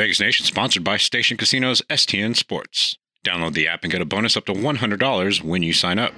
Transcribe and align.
Vegas 0.00 0.18
Nation 0.18 0.46
sponsored 0.46 0.82
by 0.82 0.96
Station 0.96 1.36
Casinos 1.36 1.82
STN 1.90 2.34
Sports. 2.34 2.96
Download 3.22 3.52
the 3.52 3.68
app 3.68 3.82
and 3.82 3.92
get 3.92 4.00
a 4.00 4.06
bonus 4.06 4.34
up 4.34 4.46
to 4.46 4.54
$100 4.54 5.42
when 5.42 5.62
you 5.62 5.74
sign 5.74 5.98
up. 5.98 6.14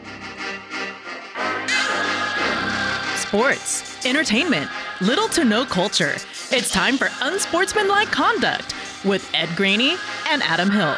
Sports, 3.16 4.06
entertainment, 4.06 4.70
little 5.00 5.26
to 5.30 5.44
no 5.44 5.64
culture. 5.64 6.12
It's 6.52 6.70
time 6.70 6.96
for 6.96 7.08
Unsportsmanlike 7.22 8.12
Conduct 8.12 8.72
with 9.04 9.28
Ed 9.34 9.48
Graney 9.56 9.96
and 10.28 10.44
Adam 10.44 10.70
Hill. 10.70 10.94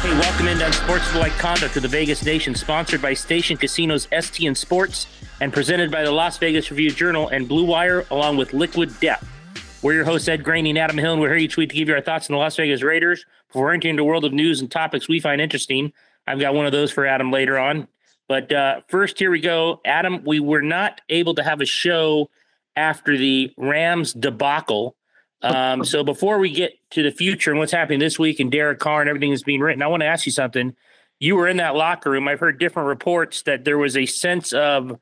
Hey, 0.00 0.18
welcome 0.18 0.48
into 0.48 0.64
Unsportsmanlike 0.64 1.32
Conduct 1.32 1.74
to 1.74 1.80
the 1.80 1.88
Vegas 1.88 2.24
Nation, 2.24 2.54
sponsored 2.54 3.02
by 3.02 3.12
Station 3.12 3.58
Casinos 3.58 4.06
STN 4.06 4.56
Sports 4.56 5.06
and 5.42 5.52
presented 5.52 5.90
by 5.90 6.02
the 6.02 6.10
Las 6.10 6.38
Vegas 6.38 6.70
Review 6.70 6.92
Journal 6.92 7.28
and 7.28 7.46
Blue 7.46 7.66
Wire, 7.66 8.06
along 8.10 8.38
with 8.38 8.54
Liquid 8.54 8.98
Death. 9.00 9.35
We're 9.82 9.92
your 9.92 10.04
hosts, 10.04 10.26
Ed 10.26 10.42
Graney 10.42 10.70
and 10.70 10.78
Adam 10.78 10.96
Hill, 10.96 11.12
and 11.12 11.20
we're 11.20 11.28
here 11.28 11.36
each 11.36 11.56
week 11.56 11.68
to 11.68 11.76
give 11.76 11.88
you 11.88 11.94
our 11.94 12.00
thoughts 12.00 12.30
on 12.30 12.34
the 12.34 12.38
Las 12.38 12.56
Vegas 12.56 12.82
Raiders 12.82 13.24
before 13.48 13.72
entering 13.72 13.96
the 13.96 14.04
world 14.04 14.24
of 14.24 14.32
news 14.32 14.60
and 14.60 14.70
topics 14.70 15.06
we 15.06 15.20
find 15.20 15.40
interesting. 15.40 15.92
I've 16.26 16.40
got 16.40 16.54
one 16.54 16.66
of 16.66 16.72
those 16.72 16.90
for 16.90 17.06
Adam 17.06 17.30
later 17.30 17.58
on. 17.58 17.86
But 18.26 18.50
uh, 18.52 18.80
first, 18.88 19.18
here 19.18 19.30
we 19.30 19.40
go. 19.40 19.80
Adam, 19.84 20.24
we 20.24 20.40
were 20.40 20.62
not 20.62 21.02
able 21.08 21.34
to 21.34 21.42
have 21.42 21.60
a 21.60 21.66
show 21.66 22.30
after 22.74 23.16
the 23.16 23.52
Rams 23.56 24.12
debacle. 24.12 24.96
Um, 25.42 25.84
so 25.84 26.02
before 26.02 26.38
we 26.38 26.50
get 26.50 26.72
to 26.92 27.02
the 27.02 27.12
future 27.12 27.50
and 27.50 27.60
what's 27.60 27.70
happening 27.70 28.00
this 28.00 28.18
week 28.18 28.40
and 28.40 28.50
Derek 28.50 28.78
Carr 28.78 29.02
and 29.02 29.10
everything 29.10 29.30
that's 29.30 29.42
being 29.42 29.60
written, 29.60 29.82
I 29.82 29.86
want 29.86 30.00
to 30.00 30.06
ask 30.06 30.26
you 30.26 30.32
something. 30.32 30.74
You 31.20 31.36
were 31.36 31.48
in 31.48 31.58
that 31.58 31.76
locker 31.76 32.10
room. 32.10 32.26
I've 32.26 32.40
heard 32.40 32.58
different 32.58 32.88
reports 32.88 33.42
that 33.42 33.64
there 33.64 33.78
was 33.78 33.96
a 33.96 34.06
sense 34.06 34.52
of 34.52 34.98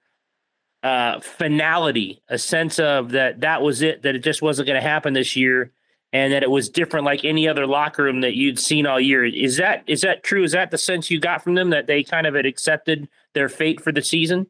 uh, 0.85 1.19
finality, 1.21 2.23
a 2.29 2.37
sense 2.37 2.79
of 2.79 3.13
that 3.13 3.41
that 3.41 3.63
was 3.63 3.81
it, 3.81 4.03
that 4.03 4.15
it 4.15 4.23
just 4.23 4.43
wasn't 4.43 4.67
going 4.67 4.81
to 4.81 4.87
happen 4.87 5.15
this 5.15 5.35
year, 5.35 5.73
and 6.13 6.33
that 6.35 6.43
it 6.43 6.51
was 6.51 6.69
different 6.69 7.07
like 7.07 7.25
any 7.25 7.49
other 7.49 7.67
locker 7.67 8.05
room 8.05 8.21
that 8.21 8.37
you'd 8.37 8.59
seen 8.59 8.87
all 8.87 9.01
year. 9.01 9.25
Is 9.25 9.57
that 9.57 9.83
is 9.87 10.03
that 10.03 10.23
true? 10.23 10.45
Is 10.45 10.53
that 10.53 10.71
the 10.71 10.79
sense 10.79 11.11
you 11.11 11.19
got 11.19 11.43
from 11.43 11.55
them 11.55 11.71
that 11.71 11.87
they 11.87 12.05
kind 12.05 12.27
of 12.27 12.35
had 12.35 12.45
accepted 12.45 13.09
their 13.33 13.49
fate 13.49 13.81
for 13.81 13.93
the 13.93 14.03
season? 14.03 14.47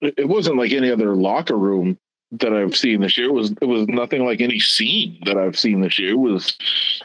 It 0.00 0.28
wasn't 0.28 0.58
like 0.58 0.72
any 0.72 0.90
other 0.90 1.14
locker 1.14 1.56
room 1.56 1.98
that 2.40 2.52
I've 2.52 2.76
seen 2.76 3.00
this 3.00 3.16
year. 3.16 3.28
It 3.28 3.32
was 3.32 3.52
it 3.60 3.66
was 3.66 3.86
nothing 3.88 4.24
like 4.24 4.40
any 4.40 4.58
scene 4.60 5.18
that 5.24 5.36
I've 5.36 5.58
seen 5.58 5.80
this 5.80 5.98
year. 5.98 6.10
It 6.10 6.18
was 6.18 6.56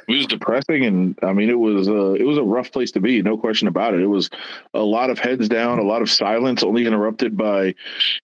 it 0.08 0.11
was 0.11 0.25
depressing, 0.25 0.85
and 0.85 1.17
I 1.23 1.33
mean 1.33 1.49
it 1.49 1.59
was 1.59 1.88
a 1.88 2.13
it 2.13 2.25
was 2.25 2.38
a 2.38 2.44
rough 2.44 2.72
place 2.72 2.91
to 2.91 2.99
be, 2.99 3.22
no 3.22 3.38
question 3.38 3.67
about 3.67 3.94
it. 3.94 4.02
It 4.02 4.07
was 4.07 4.30
a 4.73 4.81
lot 4.81 5.09
of 5.09 5.19
heads 5.19 5.47
down, 5.50 5.80
a 5.80 5.83
lot 5.83 6.02
of 6.02 6.09
silence, 6.09 6.63
only 6.63 6.85
interrupted 6.85 7.38
by 7.38 7.75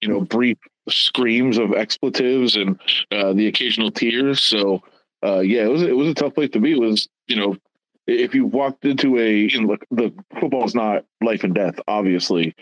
you 0.01 0.07
know 0.09 0.21
brief 0.21 0.57
screams 0.89 1.57
of 1.57 1.73
expletives 1.73 2.55
and 2.55 2.79
uh, 3.11 3.33
the 3.33 3.47
occasional 3.47 3.91
tears. 3.91 4.41
So 4.41 4.83
uh, 5.23 5.39
yeah, 5.39 5.63
it 5.63 5.71
was 5.71 5.81
it 5.81 5.95
was 5.95 6.09
a 6.09 6.13
tough 6.13 6.35
place 6.35 6.49
to 6.51 6.59
be. 6.59 6.73
It 6.73 6.79
was 6.79 7.07
you 7.27 7.35
know 7.35 7.57
if 8.07 8.35
you 8.35 8.45
walked 8.45 8.85
into 8.85 9.17
a 9.19 9.47
know, 9.47 9.67
look 9.67 9.85
the 9.91 10.13
football 10.39 10.65
is 10.65 10.75
not 10.75 11.05
life 11.23 11.43
and 11.43 11.55
death 11.55 11.79
obviously 11.87 12.55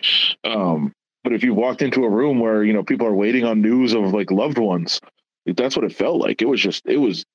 um, 0.45 0.93
but 1.23 1.33
if 1.33 1.43
you 1.43 1.53
walked 1.53 1.81
into 1.81 2.03
a 2.03 2.09
room 2.09 2.39
where 2.39 2.63
you 2.63 2.73
know 2.73 2.83
people 2.83 3.07
are 3.07 3.15
waiting 3.15 3.45
on 3.45 3.61
news 3.61 3.93
of 3.93 4.13
like 4.13 4.31
loved 4.31 4.57
ones, 4.57 4.99
that's 5.45 5.75
what 5.75 5.85
it 5.85 5.95
felt 5.95 6.19
like. 6.19 6.41
It 6.41 6.47
was 6.47 6.61
just 6.61 6.85
it 6.85 6.97
was 6.97 7.25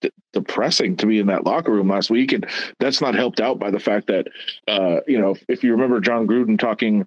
d- 0.00 0.10
depressing 0.32 0.96
to 0.98 1.06
be 1.06 1.18
in 1.18 1.26
that 1.28 1.44
locker 1.44 1.72
room 1.72 1.88
last 1.88 2.10
week, 2.10 2.32
and 2.32 2.46
that's 2.80 3.00
not 3.00 3.14
helped 3.14 3.40
out 3.40 3.58
by 3.58 3.70
the 3.70 3.80
fact 3.80 4.08
that 4.08 4.28
uh, 4.68 5.00
you 5.06 5.18
know 5.18 5.36
if 5.48 5.62
you 5.62 5.72
remember 5.72 6.00
Jon 6.00 6.26
Gruden 6.26 6.58
talking 6.58 7.04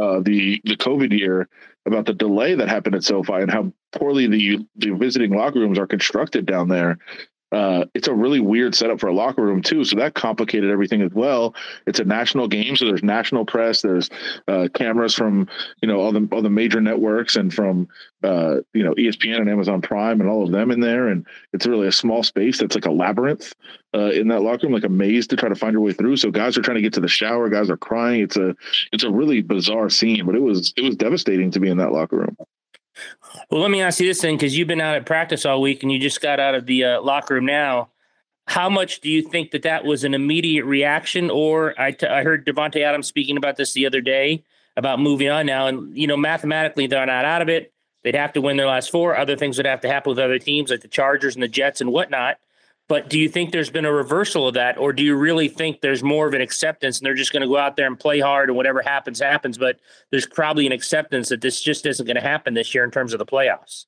uh, 0.00 0.20
the 0.20 0.60
the 0.64 0.76
COVID 0.76 1.16
year 1.16 1.48
about 1.86 2.04
the 2.04 2.14
delay 2.14 2.54
that 2.54 2.68
happened 2.68 2.94
at 2.94 3.04
SoFi 3.04 3.34
and 3.34 3.50
how 3.50 3.72
poorly 3.92 4.26
the 4.26 4.66
the 4.76 4.90
visiting 4.90 5.34
locker 5.34 5.60
rooms 5.60 5.78
are 5.78 5.86
constructed 5.86 6.46
down 6.46 6.68
there 6.68 6.98
uh, 7.52 7.84
it's 7.94 8.08
a 8.08 8.14
really 8.14 8.40
weird 8.40 8.74
setup 8.74 9.00
for 9.00 9.08
a 9.08 9.14
locker 9.14 9.42
room 9.42 9.62
too. 9.62 9.84
So 9.84 9.96
that 9.96 10.14
complicated 10.14 10.70
everything 10.70 11.00
as 11.02 11.12
well. 11.12 11.54
It's 11.86 11.98
a 11.98 12.04
national 12.04 12.48
game, 12.48 12.76
so 12.76 12.84
there's 12.84 13.02
national 13.02 13.46
press, 13.46 13.82
there's 13.82 14.10
uh, 14.48 14.68
cameras 14.74 15.14
from 15.14 15.48
you 15.80 15.88
know 15.88 16.00
all 16.00 16.12
the 16.12 16.28
all 16.30 16.42
the 16.42 16.50
major 16.50 16.80
networks 16.80 17.36
and 17.36 17.52
from 17.52 17.88
uh, 18.22 18.56
you 18.74 18.82
know 18.82 18.94
ESPN 18.94 19.40
and 19.40 19.48
Amazon 19.48 19.80
Prime 19.80 20.20
and 20.20 20.28
all 20.28 20.44
of 20.44 20.52
them 20.52 20.70
in 20.70 20.80
there, 20.80 21.08
and 21.08 21.26
it's 21.52 21.66
really 21.66 21.88
a 21.88 21.92
small 21.92 22.22
space 22.22 22.58
that's 22.58 22.74
like 22.74 22.86
a 22.86 22.90
labyrinth 22.90 23.54
uh, 23.94 24.10
in 24.10 24.28
that 24.28 24.42
locker 24.42 24.66
room, 24.66 24.74
like 24.74 24.84
a 24.84 24.88
maze 24.88 25.26
to 25.28 25.36
try 25.36 25.48
to 25.48 25.54
find 25.54 25.72
your 25.72 25.82
way 25.82 25.92
through. 25.92 26.16
So 26.16 26.30
guys 26.30 26.58
are 26.58 26.62
trying 26.62 26.76
to 26.76 26.82
get 26.82 26.92
to 26.94 27.00
the 27.00 27.08
shower, 27.08 27.48
guys 27.48 27.70
are 27.70 27.76
crying. 27.78 28.20
It's 28.20 28.36
a 28.36 28.54
it's 28.92 29.04
a 29.04 29.10
really 29.10 29.40
bizarre 29.40 29.88
scene, 29.88 30.26
but 30.26 30.34
it 30.34 30.42
was 30.42 30.74
it 30.76 30.82
was 30.82 30.96
devastating 30.96 31.50
to 31.52 31.60
be 31.60 31.70
in 31.70 31.78
that 31.78 31.92
locker 31.92 32.18
room. 32.18 32.36
Well, 33.50 33.60
let 33.60 33.70
me 33.70 33.80
ask 33.80 34.00
you 34.00 34.06
this 34.06 34.20
thing 34.20 34.36
because 34.36 34.56
you've 34.56 34.68
been 34.68 34.80
out 34.80 34.96
at 34.96 35.06
practice 35.06 35.44
all 35.46 35.60
week 35.60 35.82
and 35.82 35.92
you 35.92 35.98
just 35.98 36.20
got 36.20 36.40
out 36.40 36.54
of 36.54 36.66
the 36.66 36.84
uh, 36.84 37.02
locker 37.02 37.34
room 37.34 37.46
now. 37.46 37.90
How 38.46 38.70
much 38.70 39.00
do 39.00 39.10
you 39.10 39.22
think 39.22 39.50
that 39.50 39.62
that 39.62 39.84
was 39.84 40.04
an 40.04 40.14
immediate 40.14 40.64
reaction? 40.64 41.30
Or 41.30 41.74
I, 41.78 41.92
t- 41.92 42.06
I 42.06 42.22
heard 42.22 42.46
Davante 42.46 42.82
Adams 42.82 43.06
speaking 43.06 43.36
about 43.36 43.56
this 43.56 43.74
the 43.74 43.86
other 43.86 44.00
day 44.00 44.44
about 44.76 45.00
moving 45.00 45.28
on 45.28 45.44
now. 45.46 45.66
And, 45.66 45.96
you 45.96 46.06
know, 46.06 46.16
mathematically, 46.16 46.86
they're 46.86 47.04
not 47.04 47.24
out 47.24 47.42
of 47.42 47.48
it. 47.48 47.72
They'd 48.02 48.14
have 48.14 48.32
to 48.34 48.40
win 48.40 48.56
their 48.56 48.66
last 48.66 48.90
four. 48.90 49.16
Other 49.16 49.36
things 49.36 49.56
would 49.58 49.66
have 49.66 49.80
to 49.82 49.88
happen 49.88 50.10
with 50.10 50.18
other 50.18 50.38
teams 50.38 50.70
like 50.70 50.80
the 50.80 50.88
Chargers 50.88 51.34
and 51.34 51.42
the 51.42 51.48
Jets 51.48 51.80
and 51.80 51.92
whatnot. 51.92 52.38
But 52.88 53.10
do 53.10 53.18
you 53.18 53.28
think 53.28 53.52
there's 53.52 53.70
been 53.70 53.84
a 53.84 53.92
reversal 53.92 54.48
of 54.48 54.54
that, 54.54 54.78
or 54.78 54.94
do 54.94 55.02
you 55.02 55.14
really 55.14 55.48
think 55.48 55.82
there's 55.82 56.02
more 56.02 56.26
of 56.26 56.32
an 56.32 56.40
acceptance 56.40 56.98
and 56.98 57.06
they're 57.06 57.14
just 57.14 57.32
going 57.32 57.42
to 57.42 57.48
go 57.48 57.58
out 57.58 57.76
there 57.76 57.86
and 57.86 58.00
play 58.00 58.18
hard 58.18 58.48
and 58.48 58.56
whatever 58.56 58.80
happens, 58.80 59.20
happens? 59.20 59.58
But 59.58 59.78
there's 60.10 60.26
probably 60.26 60.66
an 60.66 60.72
acceptance 60.72 61.28
that 61.28 61.42
this 61.42 61.60
just 61.60 61.84
isn't 61.84 62.06
going 62.06 62.16
to 62.16 62.22
happen 62.22 62.54
this 62.54 62.74
year 62.74 62.84
in 62.84 62.90
terms 62.90 63.12
of 63.12 63.18
the 63.18 63.26
playoffs. 63.26 63.84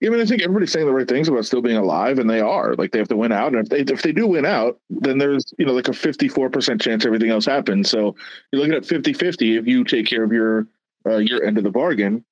Yeah, 0.00 0.10
I 0.10 0.12
mean, 0.12 0.20
I 0.20 0.26
think 0.26 0.42
everybody's 0.42 0.70
saying 0.70 0.86
the 0.86 0.92
right 0.92 1.08
things 1.08 1.28
about 1.28 1.44
still 1.44 1.62
being 1.62 1.76
alive, 1.76 2.20
and 2.20 2.30
they 2.30 2.40
are. 2.40 2.74
Like 2.76 2.92
they 2.92 2.98
have 2.98 3.08
to 3.08 3.16
win 3.16 3.32
out, 3.32 3.52
and 3.52 3.64
if 3.64 3.68
they 3.68 3.92
if 3.92 4.02
they 4.02 4.12
do 4.12 4.28
win 4.28 4.46
out, 4.46 4.78
then 4.90 5.18
there's 5.18 5.52
you 5.58 5.66
know 5.66 5.72
like 5.72 5.88
a 5.88 5.92
fifty 5.92 6.28
four 6.28 6.50
percent 6.50 6.80
chance 6.80 7.04
everything 7.04 7.30
else 7.30 7.46
happens. 7.46 7.90
So 7.90 8.14
you're 8.52 8.60
looking 8.60 8.74
at 8.76 8.84
50-50 8.84 9.58
if 9.58 9.66
you 9.66 9.82
take 9.82 10.06
care 10.06 10.22
of 10.22 10.30
your 10.30 10.68
uh, 11.04 11.16
your 11.16 11.42
end 11.42 11.58
of 11.58 11.64
the 11.64 11.70
bargain. 11.70 12.24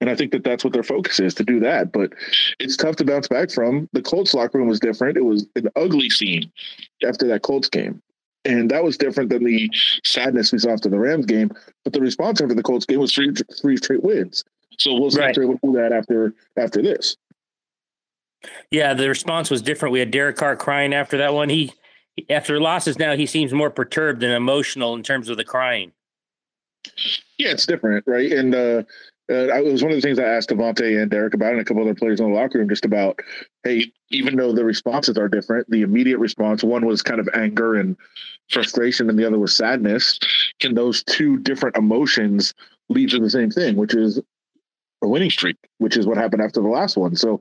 And 0.00 0.10
I 0.10 0.14
think 0.14 0.32
that 0.32 0.44
that's 0.44 0.64
what 0.64 0.72
their 0.72 0.82
focus 0.82 1.20
is 1.20 1.34
to 1.34 1.44
do 1.44 1.60
that. 1.60 1.92
But 1.92 2.12
it's 2.58 2.76
tough 2.76 2.96
to 2.96 3.04
bounce 3.04 3.28
back 3.28 3.50
from. 3.50 3.88
The 3.92 4.02
Colts 4.02 4.34
locker 4.34 4.58
room 4.58 4.68
was 4.68 4.80
different. 4.80 5.16
It 5.16 5.24
was 5.24 5.46
an 5.56 5.68
ugly 5.76 6.10
scene 6.10 6.50
after 7.06 7.26
that 7.28 7.42
Colts 7.42 7.68
game. 7.68 8.02
And 8.44 8.70
that 8.70 8.84
was 8.84 8.96
different 8.96 9.30
than 9.30 9.44
the 9.44 9.70
sadness 10.04 10.52
we 10.52 10.58
saw 10.58 10.70
after 10.70 10.88
the 10.88 10.98
Rams 10.98 11.26
game. 11.26 11.50
But 11.82 11.92
the 11.92 12.00
response 12.00 12.40
after 12.40 12.54
the 12.54 12.62
Colts 12.62 12.86
game 12.86 13.00
was 13.00 13.12
three, 13.12 13.32
three 13.60 13.76
straight 13.76 14.04
wins. 14.04 14.44
So 14.78 14.94
we'll 14.94 15.10
see 15.10 15.20
right. 15.20 15.36
if 15.36 15.42
will 15.42 15.58
do 15.62 15.78
that 15.78 15.92
after 15.92 16.34
after 16.56 16.82
this. 16.82 17.16
Yeah, 18.70 18.94
the 18.94 19.08
response 19.08 19.50
was 19.50 19.62
different. 19.62 19.92
We 19.92 20.00
had 20.00 20.10
Derek 20.10 20.36
Carr 20.36 20.56
crying 20.56 20.94
after 20.94 21.16
that 21.18 21.34
one. 21.34 21.48
He 21.48 21.72
after 22.30 22.60
losses 22.60 22.98
now 22.98 23.16
he 23.16 23.26
seems 23.26 23.52
more 23.52 23.70
perturbed 23.70 24.22
and 24.22 24.32
emotional 24.32 24.94
in 24.94 25.02
terms 25.02 25.28
of 25.28 25.36
the 25.36 25.44
crying. 25.44 25.92
Yeah, 27.38 27.50
it's 27.50 27.66
different, 27.66 28.04
right? 28.06 28.30
And 28.30 28.54
uh, 28.54 28.82
uh, 29.30 29.52
it 29.54 29.64
was 29.64 29.82
one 29.82 29.92
of 29.92 29.96
the 29.96 30.02
things 30.02 30.18
I 30.18 30.24
asked 30.24 30.50
Davante 30.50 31.00
and 31.00 31.10
Derek 31.10 31.34
about, 31.34 31.52
and 31.52 31.60
a 31.60 31.64
couple 31.64 31.82
other 31.82 31.94
players 31.94 32.20
in 32.20 32.30
the 32.30 32.36
locker 32.36 32.58
room, 32.58 32.68
just 32.68 32.84
about, 32.84 33.18
hey, 33.64 33.90
even 34.10 34.36
though 34.36 34.52
the 34.52 34.64
responses 34.64 35.18
are 35.18 35.28
different, 35.28 35.68
the 35.68 35.82
immediate 35.82 36.18
response 36.18 36.62
one 36.62 36.86
was 36.86 37.02
kind 37.02 37.20
of 37.20 37.28
anger 37.34 37.74
and 37.74 37.96
frustration, 38.50 39.10
and 39.10 39.18
the 39.18 39.26
other 39.26 39.38
was 39.38 39.56
sadness. 39.56 40.18
Can 40.60 40.74
those 40.74 41.02
two 41.04 41.38
different 41.38 41.76
emotions 41.76 42.54
lead 42.88 43.10
to 43.10 43.18
the 43.18 43.30
same 43.30 43.50
thing, 43.50 43.76
which 43.76 43.94
is 43.94 44.20
a 45.02 45.08
winning 45.08 45.30
streak, 45.30 45.56
which 45.78 45.96
is 45.96 46.06
what 46.06 46.16
happened 46.16 46.42
after 46.42 46.60
the 46.60 46.68
last 46.68 46.96
one? 46.96 47.16
So 47.16 47.40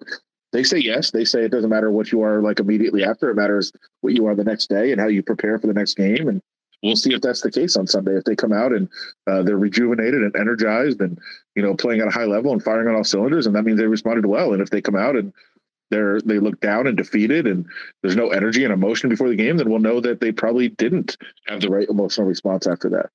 they 0.54 0.64
say 0.64 0.78
yes. 0.78 1.12
They 1.12 1.26
say 1.26 1.44
it 1.44 1.52
doesn't 1.52 1.70
matter 1.70 1.92
what 1.92 2.12
you 2.12 2.22
are 2.22 2.42
like 2.42 2.60
immediately 2.60 3.04
after. 3.04 3.30
It 3.30 3.36
matters 3.36 3.72
what 4.02 4.14
you 4.14 4.26
are 4.26 4.36
the 4.36 4.44
next 4.44 4.70
day 4.70 4.92
and 4.92 5.00
how 5.00 5.08
you 5.08 5.22
prepare 5.22 5.60
for 5.60 5.68
the 5.68 5.74
next 5.74 5.96
game. 5.96 6.28
And 6.28 6.42
we'll 6.84 6.96
see 6.96 7.14
if 7.14 7.22
that's 7.22 7.42
the 7.42 7.52
case 7.52 7.76
on 7.76 7.88
Sunday. 7.88 8.18
If 8.18 8.24
they 8.24 8.36
come 8.36 8.54
out 8.54 8.72
and 8.72 8.90
uh, 9.28 9.44
they're 9.44 9.58
rejuvenated 9.58 10.22
and 10.22 10.36
energized 10.36 11.02
and 11.02 11.20
you 11.56 11.62
know 11.62 11.76
playing 11.76 12.02
at 12.02 12.08
a 12.08 12.12
high 12.12 12.26
level 12.26 12.52
and 12.52 12.64
firing 12.64 12.88
on 12.88 12.96
all 12.96 13.04
cylinders, 13.04 13.48
and 13.48 13.56
that 13.56 13.64
means 13.64 13.80
they 13.80 13.88
responded 13.88 14.26
well. 14.26 14.54
And 14.54 14.62
if 14.62 14.70
they 14.70 14.82
come 14.82 14.96
out 14.96 15.16
and 15.16 15.34
they're 15.92 16.20
they 16.22 16.40
look 16.40 16.60
down 16.62 16.88
and 16.88 16.98
defeated 16.98 17.48
and 17.48 17.66
there's 18.02 18.16
no 18.16 18.30
energy 18.30 18.64
and 18.64 18.74
emotion 18.74 19.10
before 19.10 19.30
the 19.30 19.36
game, 19.36 19.58
then 19.58 19.70
we'll 19.70 19.80
know 19.80 20.00
that 20.02 20.20
they 20.20 20.32
probably 20.32 20.70
didn't 20.70 21.18
have 21.48 21.62
the 21.62 21.70
right 21.70 21.90
emotional 21.90 22.28
response 22.28 22.68
after 22.68 22.90
that. 22.90 23.10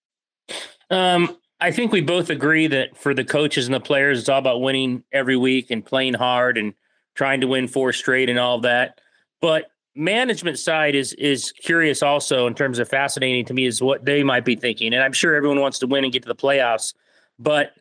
Um, 0.95 1.37
I 1.61 1.71
think 1.71 1.93
we 1.93 2.01
both 2.01 2.31
agree 2.31 2.67
that 2.69 2.97
for 2.97 3.13
the 3.13 3.25
coaches 3.25 3.67
and 3.67 3.75
the 3.75 3.81
players, 3.81 4.19
it's 4.19 4.29
all 4.29 4.39
about 4.39 4.63
winning 4.63 5.05
every 5.13 5.37
week 5.37 5.71
and 5.71 5.85
playing 5.85 6.15
hard 6.15 6.57
and 6.57 6.75
trying 7.15 7.43
to 7.43 7.47
win 7.47 7.69
four 7.69 7.93
straight 7.93 8.31
and 8.31 8.39
all 8.39 8.61
that. 8.61 9.01
But 9.41 9.70
management 9.95 10.59
side 10.59 10.95
is 10.95 11.13
is 11.15 11.53
curious 11.53 12.03
also 12.03 12.47
in 12.47 12.55
terms 12.55 12.79
of 12.79 12.89
fascinating 12.89 13.45
to 13.45 13.55
me 13.55 13.67
is 13.67 13.83
what 13.83 14.05
they 14.05 14.23
might 14.23 14.45
be 14.45 14.57
thinking. 14.57 14.95
And 14.95 15.03
i'm 15.03 15.13
sure 15.13 15.35
everyone 15.35 15.61
wants 15.61 15.79
to 15.81 15.87
win 15.87 16.05
and 16.05 16.13
get 16.13 16.23
to 16.23 16.29
the 16.29 16.35
playoffs. 16.35 16.95
But 17.39 17.73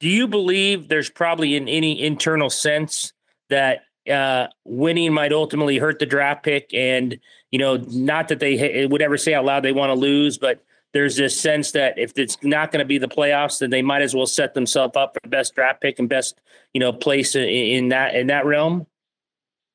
do 0.00 0.08
you 0.08 0.28
believe 0.28 0.88
there's 0.88 1.10
probably 1.10 1.56
in 1.56 1.68
any 1.68 2.02
internal 2.02 2.50
sense 2.50 3.12
that 3.48 3.80
uh, 4.10 4.46
winning 4.64 5.12
might 5.12 5.32
ultimately 5.32 5.78
hurt 5.78 5.98
the 5.98 6.06
draft 6.06 6.44
pick? 6.44 6.72
And 6.72 7.18
you 7.50 7.58
know 7.58 7.76
not 7.88 8.28
that 8.28 8.40
they 8.40 8.86
would 8.86 9.02
ever 9.02 9.16
say 9.16 9.34
out 9.34 9.44
loud 9.44 9.62
they 9.62 9.72
want 9.72 9.90
to 9.90 9.94
lose 9.94 10.38
but 10.38 10.62
there's 10.92 11.16
this 11.16 11.38
sense 11.38 11.72
that 11.72 11.98
if 11.98 12.12
it's 12.16 12.36
not 12.42 12.70
going 12.70 12.80
to 12.80 12.86
be 12.86 12.98
the 12.98 13.08
playoffs 13.08 13.60
then 13.60 13.70
they 13.70 13.82
might 13.82 14.02
as 14.02 14.14
well 14.14 14.26
set 14.26 14.54
themselves 14.54 14.96
up 14.96 15.14
for 15.14 15.28
best 15.28 15.54
draft 15.54 15.80
pick 15.80 15.98
and 15.98 16.08
best 16.08 16.40
you 16.74 16.80
know 16.80 16.92
place 16.92 17.34
in, 17.34 17.44
in 17.44 17.88
that 17.88 18.14
in 18.14 18.26
that 18.26 18.44
realm 18.44 18.86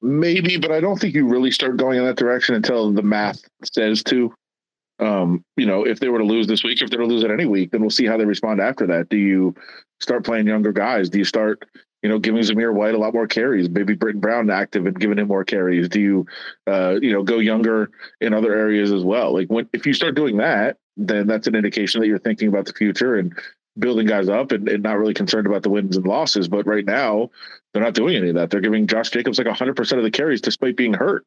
maybe, 0.01 0.57
but 0.57 0.71
I 0.71 0.79
don't 0.79 0.99
think 0.99 1.15
you 1.15 1.27
really 1.27 1.51
start 1.51 1.77
going 1.77 1.97
in 1.97 2.05
that 2.05 2.17
direction 2.17 2.55
until 2.55 2.91
the 2.91 3.03
math 3.03 3.43
says 3.63 4.03
to. 4.03 4.33
Um, 4.99 5.43
you 5.57 5.65
know, 5.65 5.83
if 5.83 5.99
they 5.99 6.09
were 6.09 6.19
to 6.19 6.23
lose 6.23 6.45
this 6.45 6.63
week, 6.63 6.79
if 6.79 6.91
they're 6.91 6.99
to 6.99 7.05
lose 7.07 7.23
it 7.23 7.31
any 7.31 7.45
week, 7.45 7.71
then 7.71 7.81
we'll 7.81 7.89
see 7.89 8.05
how 8.05 8.17
they 8.17 8.25
respond 8.25 8.61
after 8.61 8.85
that. 8.87 9.09
Do 9.09 9.17
you 9.17 9.55
start 9.99 10.23
playing 10.23 10.45
younger 10.45 10.71
guys? 10.71 11.09
Do 11.09 11.17
you 11.17 11.25
start, 11.25 11.65
you 12.03 12.09
know, 12.09 12.19
giving 12.19 12.43
Zamir 12.43 12.71
White 12.71 12.93
a 12.93 12.99
lot 12.99 13.15
more 13.15 13.25
carries? 13.25 13.67
Maybe 13.67 13.95
Brittain 13.95 14.21
Brown 14.21 14.51
active 14.51 14.85
and 14.85 14.99
giving 14.99 15.17
him 15.17 15.27
more 15.27 15.43
carries. 15.43 15.89
Do 15.89 15.99
you, 15.99 16.25
uh, 16.67 16.99
you 17.01 17.11
know, 17.13 17.23
go 17.23 17.39
younger 17.39 17.89
in 18.19 18.35
other 18.35 18.53
areas 18.53 18.91
as 18.91 19.03
well? 19.03 19.33
Like 19.33 19.47
when 19.47 19.67
if 19.73 19.87
you 19.87 19.93
start 19.93 20.13
doing 20.13 20.37
that, 20.37 20.77
then 20.97 21.25
that's 21.25 21.47
an 21.47 21.55
indication 21.55 21.99
that 22.01 22.07
you're 22.07 22.19
thinking 22.19 22.47
about 22.47 22.67
the 22.67 22.73
future 22.73 23.15
and 23.15 23.33
building 23.79 24.05
guys 24.05 24.29
up 24.29 24.51
and, 24.51 24.67
and 24.69 24.83
not 24.83 24.99
really 24.99 25.13
concerned 25.13 25.47
about 25.47 25.63
the 25.63 25.69
wins 25.69 25.97
and 25.97 26.05
losses. 26.05 26.47
But 26.47 26.67
right 26.67 26.85
now, 26.85 27.31
they're 27.73 27.83
not 27.83 27.93
doing 27.93 28.15
any 28.15 28.29
of 28.29 28.35
that. 28.35 28.49
They're 28.49 28.61
giving 28.61 28.87
Josh 28.87 29.09
Jacobs 29.09 29.37
like 29.37 29.47
100% 29.47 29.97
of 29.97 30.03
the 30.03 30.11
carries 30.11 30.41
despite 30.41 30.75
being 30.75 30.93
hurt. 30.93 31.25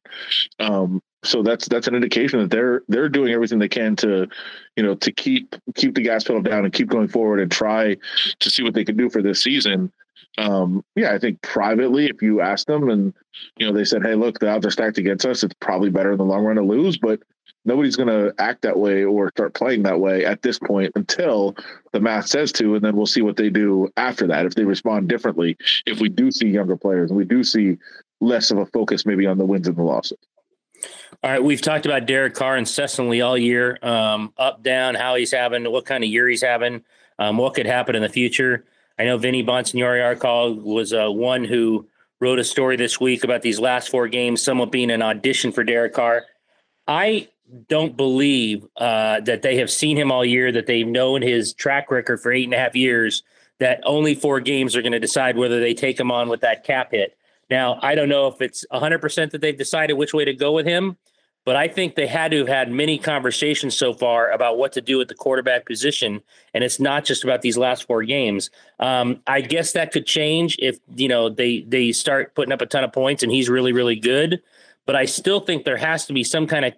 Um, 0.60 1.02
so 1.22 1.42
that's 1.42 1.66
that's 1.68 1.88
an 1.88 1.94
indication 1.94 2.40
that 2.40 2.50
they're 2.50 2.82
they're 2.88 3.08
doing 3.08 3.32
everything 3.32 3.58
they 3.58 3.68
can 3.68 3.96
to, 3.96 4.28
you 4.76 4.82
know, 4.82 4.94
to 4.96 5.12
keep 5.12 5.56
keep 5.74 5.94
the 5.94 6.02
gas 6.02 6.24
pedal 6.24 6.42
down 6.42 6.64
and 6.64 6.72
keep 6.72 6.88
going 6.88 7.08
forward 7.08 7.40
and 7.40 7.50
try 7.50 7.96
to 8.40 8.50
see 8.50 8.62
what 8.62 8.74
they 8.74 8.84
can 8.84 8.96
do 8.96 9.08
for 9.08 9.22
this 9.22 9.42
season. 9.42 9.90
Um, 10.36 10.84
yeah, 10.96 11.14
I 11.14 11.18
think 11.18 11.40
privately, 11.42 12.06
if 12.06 12.20
you 12.20 12.40
ask 12.40 12.66
them 12.66 12.90
and 12.90 13.14
you 13.56 13.66
know 13.66 13.72
they 13.72 13.84
said, 13.84 14.02
"Hey, 14.02 14.14
look, 14.14 14.38
the 14.38 14.50
odds 14.50 14.66
are 14.66 14.70
stacked 14.70 14.98
against 14.98 15.24
us. 15.24 15.42
It's 15.44 15.54
probably 15.60 15.90
better 15.90 16.12
in 16.12 16.18
the 16.18 16.24
long 16.24 16.44
run 16.44 16.56
to 16.56 16.62
lose," 16.62 16.98
but 16.98 17.20
nobody's 17.64 17.96
going 17.96 18.08
to 18.08 18.34
act 18.38 18.62
that 18.62 18.78
way 18.78 19.04
or 19.04 19.30
start 19.30 19.54
playing 19.54 19.82
that 19.84 20.00
way 20.00 20.24
at 20.24 20.42
this 20.42 20.58
point 20.58 20.92
until 20.94 21.56
the 21.92 22.00
math 22.00 22.26
says 22.26 22.52
to, 22.52 22.74
and 22.74 22.84
then 22.84 22.96
we'll 22.96 23.06
see 23.06 23.22
what 23.22 23.36
they 23.36 23.50
do 23.50 23.88
after 23.96 24.26
that. 24.26 24.46
If 24.46 24.54
they 24.54 24.64
respond 24.64 25.08
differently, 25.08 25.56
if 25.86 26.00
we 26.00 26.08
do 26.08 26.30
see 26.30 26.48
younger 26.48 26.76
players 26.76 27.10
and 27.10 27.18
we 27.18 27.24
do 27.24 27.42
see 27.42 27.78
less 28.20 28.50
of 28.50 28.58
a 28.58 28.66
focus 28.66 29.06
maybe 29.06 29.26
on 29.26 29.38
the 29.38 29.44
wins 29.44 29.68
and 29.68 29.76
the 29.76 29.82
losses. 29.82 30.18
All 31.22 31.30
right, 31.30 31.42
we've 31.42 31.62
talked 31.62 31.86
about 31.86 32.06
Derek 32.06 32.34
Carr 32.34 32.56
incessantly 32.56 33.20
all 33.22 33.38
year, 33.38 33.78
um, 33.82 34.32
up, 34.36 34.62
down, 34.62 34.94
how 34.94 35.14
he's 35.14 35.32
having, 35.32 35.70
what 35.70 35.86
kind 35.86 36.04
of 36.04 36.10
year 36.10 36.28
he's 36.28 36.42
having, 36.42 36.84
um, 37.18 37.38
what 37.38 37.54
could 37.54 37.66
happen 37.66 37.96
in 37.96 38.02
the 38.02 38.08
future. 38.08 38.64
I 38.98 39.04
know 39.04 39.16
Vinny 39.16 39.42
Bonsignore, 39.42 40.04
our 40.04 40.16
call, 40.16 40.52
was 40.52 40.92
uh, 40.92 41.10
one 41.10 41.44
who 41.44 41.88
wrote 42.20 42.38
a 42.38 42.44
story 42.44 42.76
this 42.76 43.00
week 43.00 43.24
about 43.24 43.42
these 43.42 43.58
last 43.58 43.88
four 43.88 44.08
games, 44.08 44.42
somewhat 44.42 44.70
being 44.70 44.90
an 44.90 45.02
audition 45.02 45.52
for 45.52 45.64
Derek 45.64 45.94
Carr. 45.94 46.24
I 46.86 47.28
don't 47.68 47.96
believe 47.96 48.66
uh, 48.76 49.20
that 49.20 49.42
they 49.42 49.56
have 49.56 49.70
seen 49.70 49.96
him 49.96 50.10
all 50.10 50.24
year, 50.24 50.52
that 50.52 50.66
they've 50.66 50.86
known 50.86 51.22
his 51.22 51.52
track 51.52 51.90
record 51.90 52.20
for 52.20 52.32
eight 52.32 52.44
and 52.44 52.54
a 52.54 52.58
half 52.58 52.74
years, 52.74 53.22
that 53.58 53.80
only 53.84 54.14
four 54.14 54.40
games 54.40 54.76
are 54.76 54.82
going 54.82 54.92
to 54.92 55.00
decide 55.00 55.36
whether 55.36 55.60
they 55.60 55.74
take 55.74 55.98
him 55.98 56.10
on 56.10 56.28
with 56.28 56.40
that 56.40 56.64
cap 56.64 56.90
hit. 56.90 57.16
Now, 57.50 57.78
I 57.82 57.94
don't 57.94 58.08
know 58.08 58.26
if 58.26 58.40
it's 58.40 58.64
100% 58.72 59.30
that 59.30 59.40
they've 59.40 59.56
decided 59.56 59.94
which 59.94 60.14
way 60.14 60.24
to 60.24 60.32
go 60.32 60.52
with 60.52 60.66
him, 60.66 60.96
but 61.44 61.56
I 61.56 61.68
think 61.68 61.94
they 61.94 62.06
had 62.06 62.30
to 62.30 62.38
have 62.38 62.48
had 62.48 62.70
many 62.70 62.98
conversations 62.98 63.76
so 63.76 63.92
far 63.92 64.30
about 64.30 64.56
what 64.56 64.72
to 64.72 64.80
do 64.80 65.00
at 65.00 65.08
the 65.08 65.14
quarterback 65.14 65.66
position. 65.66 66.22
And 66.54 66.64
it's 66.64 66.80
not 66.80 67.04
just 67.04 67.22
about 67.22 67.42
these 67.42 67.58
last 67.58 67.86
four 67.86 68.02
games. 68.02 68.48
Um, 68.80 69.20
I 69.26 69.42
guess 69.42 69.72
that 69.72 69.92
could 69.92 70.06
change 70.06 70.56
if, 70.58 70.78
you 70.96 71.06
know, 71.06 71.28
they, 71.28 71.60
they 71.68 71.92
start 71.92 72.34
putting 72.34 72.52
up 72.52 72.62
a 72.62 72.66
ton 72.66 72.82
of 72.82 72.92
points 72.92 73.22
and 73.22 73.30
he's 73.30 73.50
really, 73.50 73.72
really 73.72 73.96
good. 73.96 74.42
But 74.86 74.96
I 74.96 75.04
still 75.04 75.40
think 75.40 75.64
there 75.64 75.76
has 75.76 76.06
to 76.06 76.12
be 76.12 76.24
some 76.24 76.46
kind 76.46 76.64
of 76.64 76.74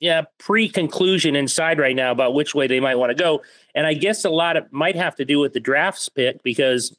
yeah, 0.00 0.22
pre-conclusion 0.38 1.36
inside 1.36 1.78
right 1.78 1.96
now 1.96 2.10
about 2.10 2.34
which 2.34 2.54
way 2.54 2.66
they 2.66 2.80
might 2.80 2.96
want 2.96 3.10
to 3.10 3.14
go. 3.14 3.42
And 3.74 3.86
I 3.86 3.94
guess 3.94 4.24
a 4.24 4.30
lot 4.30 4.56
of 4.56 4.70
might 4.72 4.96
have 4.96 5.16
to 5.16 5.24
do 5.24 5.38
with 5.38 5.52
the 5.52 5.60
drafts 5.60 6.08
pick 6.08 6.42
because 6.42 6.96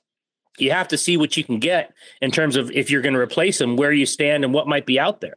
you 0.58 0.72
have 0.72 0.88
to 0.88 0.98
see 0.98 1.18
what 1.18 1.36
you 1.36 1.44
can 1.44 1.60
get 1.60 1.94
in 2.22 2.32
terms 2.32 2.56
of 2.56 2.72
if 2.72 2.90
you're 2.90 3.02
going 3.02 3.14
to 3.14 3.20
replace 3.20 3.60
them, 3.60 3.76
where 3.76 3.92
you 3.92 4.06
stand 4.06 4.44
and 4.44 4.54
what 4.54 4.68
might 4.68 4.86
be 4.86 5.00
out 5.00 5.22
there. 5.22 5.36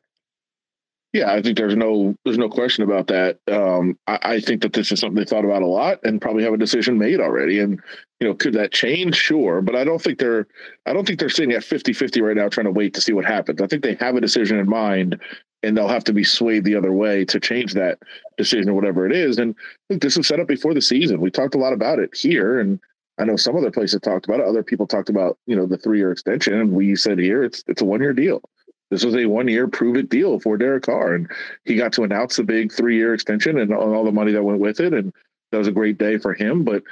Yeah, 1.15 1.33
I 1.33 1.41
think 1.41 1.57
there's 1.57 1.77
no 1.77 2.15
there's 2.25 2.37
no 2.37 2.51
question 2.51 2.85
about 2.85 3.07
that. 3.07 3.39
Um, 3.51 3.99
I, 4.07 4.19
I, 4.23 4.41
think 4.41 4.61
that 4.61 4.75
this 4.75 4.93
is 4.93 5.01
something 5.01 5.17
they 5.17 5.25
thought 5.25 5.45
about 5.45 5.63
a 5.63 5.67
lot 5.67 6.01
and 6.05 6.21
probably 6.21 6.43
have 6.45 6.53
a 6.53 6.59
decision 6.59 6.99
made 6.99 7.19
already. 7.19 7.61
And 7.61 7.81
you 8.21 8.29
know, 8.29 8.35
could 8.35 8.53
that 8.55 8.73
change? 8.73 9.17
Sure, 9.17 9.63
but 9.63 9.75
I 9.75 9.85
don't 9.85 10.03
think 10.03 10.19
they're 10.19 10.47
I 10.85 10.93
don't 10.93 11.07
think 11.07 11.19
they're 11.19 11.31
sitting 11.31 11.53
at 11.53 11.63
50-50 11.63 12.21
right 12.21 12.37
now 12.37 12.49
trying 12.49 12.67
to 12.67 12.73
wait 12.73 12.93
to 12.95 13.01
see 13.01 13.15
what 13.15 13.25
happens. 13.25 13.63
I 13.63 13.67
think 13.67 13.83
they 13.83 13.95
have 13.95 14.17
a 14.17 14.21
decision 14.21 14.59
in 14.59 14.69
mind 14.69 15.19
and 15.63 15.77
they'll 15.77 15.89
have 15.89 16.05
to 16.05 16.13
be 16.13 16.25
swayed 16.25 16.65
the 16.65 16.77
other 16.77 16.93
way 16.93 17.25
to 17.25 17.41
change 17.41 17.75
that 17.75 17.99
decision 18.37 18.69
or 18.69 18.75
whatever 18.75 19.07
it 19.07 19.13
is. 19.13 19.39
And 19.39 19.55
look, 19.89 20.01
this 20.01 20.17
was 20.17 20.29
set 20.29 20.41
up 20.41 20.47
before 20.47 20.75
the 20.75 20.83
season. 20.83 21.21
We 21.21 21.31
talked 21.31 21.55
a 21.55 21.59
lot 21.59 21.73
about 21.73 21.99
it 21.99 22.15
here, 22.15 22.61
and 22.61 22.79
I 23.19 23.25
know 23.25 23.37
some 23.37 23.57
other 23.57 23.71
places 23.71 24.01
talked 24.01 24.27
about 24.27 24.41
it. 24.41 24.47
Other 24.47 24.63
people 24.63 24.87
talked 24.87 25.09
about 25.09 25.39
you 25.47 25.57
know 25.57 25.67
the 25.67 25.79
three 25.79 25.99
year 25.99 26.13
extension, 26.13 26.55
and 26.55 26.73
we 26.73 26.95
said 26.97 27.19
here 27.19 27.43
it's 27.43 27.65
it's 27.67 27.83
a 27.83 27.87
one 27.87 28.01
year 28.01 28.13
deal. 28.13 28.43
This 28.91 29.05
was 29.05 29.17
a 29.17 29.27
one 29.27 29.49
year 29.49 29.69
prove 29.69 29.97
it 29.97 30.09
deal 30.09 30.41
for 30.41 30.57
Derek 30.57 30.85
Carr, 30.85 31.15
and 31.15 31.31
he 31.65 31.77
got 31.77 31.93
to 31.95 32.05
announce 32.05 32.37
the 32.37 32.45
big 32.45 32.73
three 32.73 32.97
year 32.97 33.15
extension 33.15 33.59
and 33.59 33.73
all 33.73 34.05
the 34.05 34.13
money 34.13 34.33
that 34.33 34.43
went 34.43 34.61
with 34.61 34.81
it, 34.81 34.95
and 34.95 35.13
that 35.51 35.59
was 35.59 35.69
a 35.69 35.73
great 35.73 35.99
day 35.99 36.19
for 36.19 36.35
him. 36.35 36.65
But 36.65 36.83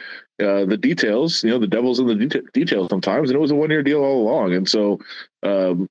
uh, 0.43 0.66
the 0.66 0.78
details, 0.81 1.43
you 1.43 1.50
know, 1.50 1.58
the 1.58 1.66
devil's 1.66 1.98
in 1.98 2.06
the 2.06 2.14
de- 2.14 2.43
details 2.52 2.88
sometimes, 2.90 3.31
and 3.31 3.37
it 3.37 3.40
was 3.40 3.50
a 3.50 3.56
one 3.56 3.70
year 3.70 3.82
deal 3.82 4.02
all 4.02 4.22
along. 4.22 4.54
And 4.54 4.69
so 4.69 4.98
um, 5.43 5.88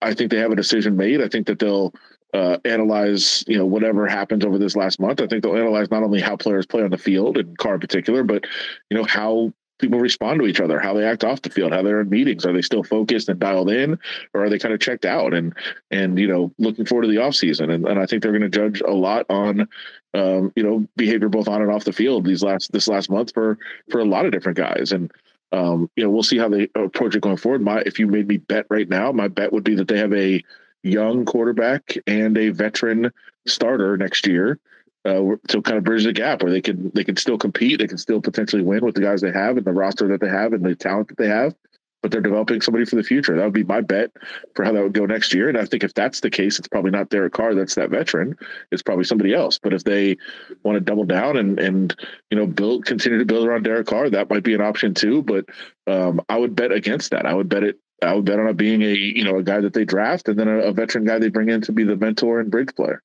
I 0.00 0.14
think 0.14 0.30
they 0.30 0.38
have 0.38 0.52
a 0.52 0.56
decision 0.56 0.96
made. 0.96 1.22
I 1.22 1.28
think 1.28 1.46
that 1.46 1.58
they'll 1.58 1.92
uh, 2.34 2.58
analyze, 2.64 3.44
you 3.46 3.58
know, 3.58 3.66
whatever 3.66 4.06
happens 4.06 4.44
over 4.44 4.58
this 4.58 4.76
last 4.76 4.98
month. 5.00 5.20
I 5.20 5.26
think 5.26 5.42
they'll 5.42 5.56
analyze 5.56 5.90
not 5.90 6.02
only 6.02 6.20
how 6.20 6.36
players 6.36 6.66
play 6.66 6.82
on 6.82 6.90
the 6.90 6.98
field 6.98 7.36
and 7.36 7.56
Carr 7.58 7.74
in 7.74 7.80
particular, 7.80 8.24
but 8.24 8.44
you 8.90 8.96
know 8.96 9.04
how 9.04 9.52
people 9.82 10.00
respond 10.00 10.40
to 10.40 10.46
each 10.46 10.60
other, 10.60 10.80
how 10.80 10.94
they 10.94 11.04
act 11.04 11.24
off 11.24 11.42
the 11.42 11.50
field, 11.50 11.72
how 11.72 11.82
they're 11.82 12.00
in 12.00 12.08
meetings. 12.08 12.46
Are 12.46 12.52
they 12.52 12.62
still 12.62 12.82
focused 12.82 13.28
and 13.28 13.38
dialed 13.38 13.70
in, 13.70 13.98
or 14.32 14.44
are 14.44 14.48
they 14.48 14.58
kind 14.58 14.72
of 14.72 14.80
checked 14.80 15.04
out 15.04 15.34
and 15.34 15.54
and 15.90 16.18
you 16.18 16.26
know 16.26 16.50
looking 16.58 16.86
forward 16.86 17.02
to 17.02 17.08
the 17.08 17.16
offseason? 17.16 17.70
And 17.70 17.86
and 17.86 17.98
I 17.98 18.06
think 18.06 18.22
they're 18.22 18.32
going 18.32 18.42
to 18.42 18.48
judge 18.48 18.80
a 18.80 18.92
lot 18.92 19.26
on 19.28 19.68
um, 20.14 20.52
you 20.56 20.62
know 20.62 20.86
behavior 20.96 21.28
both 21.28 21.48
on 21.48 21.60
and 21.60 21.70
off 21.70 21.84
the 21.84 21.92
field 21.92 22.24
these 22.24 22.42
last 22.42 22.72
this 22.72 22.88
last 22.88 23.10
month 23.10 23.34
for 23.34 23.58
for 23.90 24.00
a 24.00 24.06
lot 24.06 24.24
of 24.24 24.32
different 24.32 24.56
guys 24.56 24.92
and. 24.92 25.12
Um, 25.54 25.90
you 25.96 26.02
know, 26.02 26.08
we'll 26.08 26.22
see 26.22 26.38
how 26.38 26.48
they 26.48 26.70
approach 26.74 27.14
it 27.14 27.20
going 27.20 27.36
forward. 27.36 27.60
My, 27.60 27.80
if 27.80 27.98
you 27.98 28.06
made 28.06 28.26
me 28.26 28.38
bet 28.38 28.64
right 28.70 28.88
now, 28.88 29.12
my 29.12 29.28
bet 29.28 29.52
would 29.52 29.64
be 29.64 29.74
that 29.74 29.86
they 29.86 29.98
have 29.98 30.14
a 30.14 30.42
young 30.82 31.26
quarterback 31.26 31.94
and 32.06 32.38
a 32.38 32.48
veteran 32.48 33.12
starter 33.44 33.98
next 33.98 34.26
year 34.26 34.58
uh, 35.04 35.36
to 35.48 35.62
kind 35.62 35.78
of 35.78 35.84
bridge 35.84 36.04
the 36.04 36.12
gap 36.12 36.42
where 36.42 36.52
they 36.52 36.60
can 36.60 36.90
they 36.94 37.04
can 37.04 37.16
still 37.16 37.38
compete, 37.38 37.80
they 37.80 37.88
can 37.88 37.98
still 37.98 38.20
potentially 38.20 38.62
win 38.62 38.84
with 38.84 38.94
the 38.94 39.00
guys 39.00 39.20
they 39.20 39.32
have 39.32 39.56
and 39.56 39.66
the 39.66 39.72
roster 39.72 40.08
that 40.08 40.20
they 40.20 40.28
have 40.28 40.52
and 40.52 40.64
the 40.64 40.74
talent 40.74 41.08
that 41.08 41.18
they 41.18 41.28
have. 41.28 41.54
But 42.02 42.10
they're 42.10 42.20
developing 42.20 42.60
somebody 42.60 42.84
for 42.84 42.96
the 42.96 43.04
future. 43.04 43.36
That 43.36 43.44
would 43.44 43.52
be 43.52 43.62
my 43.62 43.80
bet 43.80 44.10
for 44.56 44.64
how 44.64 44.72
that 44.72 44.82
would 44.82 44.92
go 44.92 45.06
next 45.06 45.32
year. 45.32 45.48
And 45.48 45.56
I 45.56 45.66
think 45.66 45.84
if 45.84 45.94
that's 45.94 46.18
the 46.18 46.30
case, 46.30 46.58
it's 46.58 46.66
probably 46.66 46.90
not 46.90 47.10
Derek 47.10 47.32
Carr 47.32 47.54
that's 47.54 47.76
that 47.76 47.90
veteran. 47.90 48.36
It's 48.72 48.82
probably 48.82 49.04
somebody 49.04 49.32
else. 49.32 49.60
But 49.60 49.72
if 49.72 49.84
they 49.84 50.16
want 50.64 50.74
to 50.74 50.80
double 50.80 51.04
down 51.04 51.36
and 51.36 51.58
and 51.58 51.94
you 52.30 52.36
know 52.36 52.46
build 52.46 52.86
continue 52.86 53.18
to 53.18 53.24
build 53.24 53.46
around 53.46 53.62
Derek 53.64 53.86
Carr, 53.86 54.10
that 54.10 54.30
might 54.30 54.42
be 54.42 54.54
an 54.54 54.60
option 54.60 54.94
too. 54.94 55.22
But 55.22 55.46
um, 55.86 56.20
I 56.28 56.38
would 56.38 56.56
bet 56.56 56.72
against 56.72 57.10
that. 57.10 57.26
I 57.26 57.34
would 57.34 57.48
bet 57.48 57.62
it 57.62 57.78
I 58.02 58.14
would 58.14 58.24
bet 58.24 58.38
on 58.38 58.48
it 58.48 58.56
being 58.56 58.82
a 58.82 58.92
you 58.92 59.24
know 59.24 59.38
a 59.38 59.42
guy 59.42 59.60
that 59.60 59.72
they 59.72 59.84
draft 59.84 60.28
and 60.28 60.38
then 60.38 60.48
a, 60.48 60.58
a 60.58 60.72
veteran 60.72 61.04
guy 61.04 61.18
they 61.18 61.28
bring 61.28 61.48
in 61.48 61.60
to 61.62 61.72
be 61.72 61.84
the 61.84 61.96
mentor 61.96 62.40
and 62.40 62.50
bridge 62.50 62.74
player. 62.74 63.02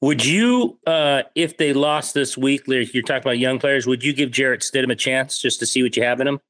Would 0.00 0.24
you, 0.24 0.78
uh, 0.86 1.22
if 1.34 1.56
they 1.56 1.72
lost 1.72 2.14
this 2.14 2.36
week, 2.38 2.62
you're 2.66 3.02
talking 3.02 3.22
about 3.22 3.38
young 3.38 3.58
players, 3.58 3.86
would 3.86 4.04
you 4.04 4.12
give 4.12 4.30
Jarrett 4.30 4.60
Stidham 4.60 4.92
a 4.92 4.96
chance 4.96 5.40
just 5.40 5.58
to 5.60 5.66
see 5.66 5.82
what 5.82 5.96
you 5.96 6.02
have 6.04 6.20
in 6.20 6.28
him? 6.28 6.40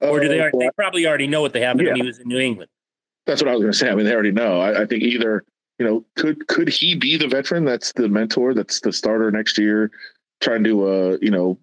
Or 0.00 0.20
do 0.20 0.28
they? 0.28 0.40
Uh, 0.40 0.50
they 0.58 0.70
probably 0.76 1.06
already 1.06 1.26
know 1.26 1.40
what 1.40 1.52
they 1.52 1.60
have 1.60 1.78
in 1.78 1.86
yeah. 1.86 1.92
him. 1.92 1.96
He 1.96 2.02
was 2.02 2.18
in 2.18 2.28
New 2.28 2.38
England. 2.38 2.70
That's 3.26 3.42
what 3.42 3.48
I 3.48 3.52
was 3.52 3.62
going 3.62 3.72
to 3.72 3.78
say. 3.78 3.90
I 3.90 3.94
mean, 3.94 4.04
they 4.04 4.12
already 4.12 4.32
know. 4.32 4.60
I, 4.60 4.82
I 4.82 4.86
think 4.86 5.02
either 5.02 5.44
you 5.78 5.86
know 5.86 6.04
could 6.16 6.46
could 6.48 6.68
he 6.68 6.94
be 6.94 7.16
the 7.16 7.28
veteran 7.28 7.64
that's 7.64 7.92
the 7.92 8.08
mentor 8.08 8.54
that's 8.54 8.80
the 8.80 8.92
starter 8.92 9.30
next 9.30 9.58
year, 9.58 9.90
trying 10.40 10.64
to 10.64 10.86
uh 10.86 11.16
you 11.20 11.30
know 11.30 11.58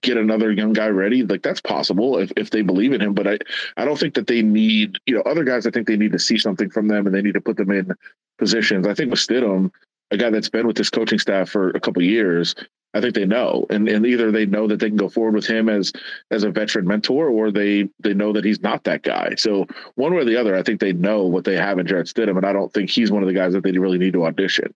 get 0.00 0.16
another 0.16 0.52
young 0.52 0.72
guy 0.72 0.88
ready 0.88 1.22
like 1.22 1.42
that's 1.42 1.60
possible 1.60 2.18
if, 2.18 2.32
if 2.36 2.50
they 2.50 2.62
believe 2.62 2.92
in 2.92 3.00
him 3.00 3.14
but 3.14 3.26
i 3.26 3.38
i 3.76 3.84
don't 3.84 3.98
think 3.98 4.14
that 4.14 4.26
they 4.26 4.42
need 4.42 4.98
you 5.06 5.14
know 5.14 5.22
other 5.22 5.44
guys 5.44 5.66
i 5.66 5.70
think 5.70 5.86
they 5.86 5.96
need 5.96 6.12
to 6.12 6.18
see 6.18 6.38
something 6.38 6.70
from 6.70 6.88
them 6.88 7.06
and 7.06 7.14
they 7.14 7.22
need 7.22 7.34
to 7.34 7.40
put 7.40 7.56
them 7.56 7.70
in 7.70 7.92
positions. 8.38 8.86
I 8.86 8.94
think 8.94 9.10
with 9.10 9.20
stidham 9.20 9.70
a 10.10 10.16
guy 10.16 10.30
that's 10.30 10.48
been 10.48 10.66
with 10.66 10.76
this 10.76 10.90
coaching 10.90 11.18
staff 11.18 11.48
for 11.48 11.70
a 11.70 11.80
couple 11.80 12.02
years 12.02 12.54
i 12.92 13.00
think 13.00 13.14
they 13.14 13.24
know 13.24 13.66
and 13.70 13.88
and 13.88 14.06
either 14.06 14.30
they 14.30 14.46
know 14.46 14.66
that 14.68 14.78
they 14.78 14.88
can 14.88 14.96
go 14.96 15.08
forward 15.08 15.34
with 15.34 15.46
him 15.46 15.68
as 15.68 15.92
as 16.30 16.44
a 16.44 16.50
veteran 16.50 16.86
mentor 16.86 17.28
or 17.28 17.50
they 17.50 17.88
they 18.00 18.14
know 18.14 18.32
that 18.32 18.44
he's 18.44 18.60
not 18.60 18.84
that 18.84 19.02
guy. 19.02 19.34
So 19.36 19.66
one 19.94 20.14
way 20.14 20.22
or 20.22 20.24
the 20.24 20.36
other 20.36 20.56
i 20.56 20.62
think 20.62 20.80
they 20.80 20.92
know 20.92 21.24
what 21.24 21.44
they 21.44 21.56
have 21.56 21.78
in 21.78 21.86
jarrett 21.86 22.06
stidham 22.06 22.36
and 22.36 22.46
i 22.46 22.52
don't 22.52 22.72
think 22.72 22.90
he's 22.90 23.10
one 23.10 23.22
of 23.22 23.28
the 23.28 23.34
guys 23.34 23.52
that 23.52 23.62
they 23.62 23.72
really 23.72 23.98
need 23.98 24.12
to 24.12 24.26
audition 24.26 24.74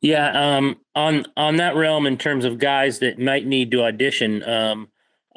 yeah, 0.00 0.56
um, 0.56 0.76
on 0.94 1.26
on 1.36 1.56
that 1.56 1.76
realm, 1.76 2.06
in 2.06 2.16
terms 2.16 2.44
of 2.44 2.58
guys 2.58 2.98
that 3.00 3.18
might 3.18 3.46
need 3.46 3.70
to 3.72 3.84
audition, 3.84 4.42
um, 4.48 4.88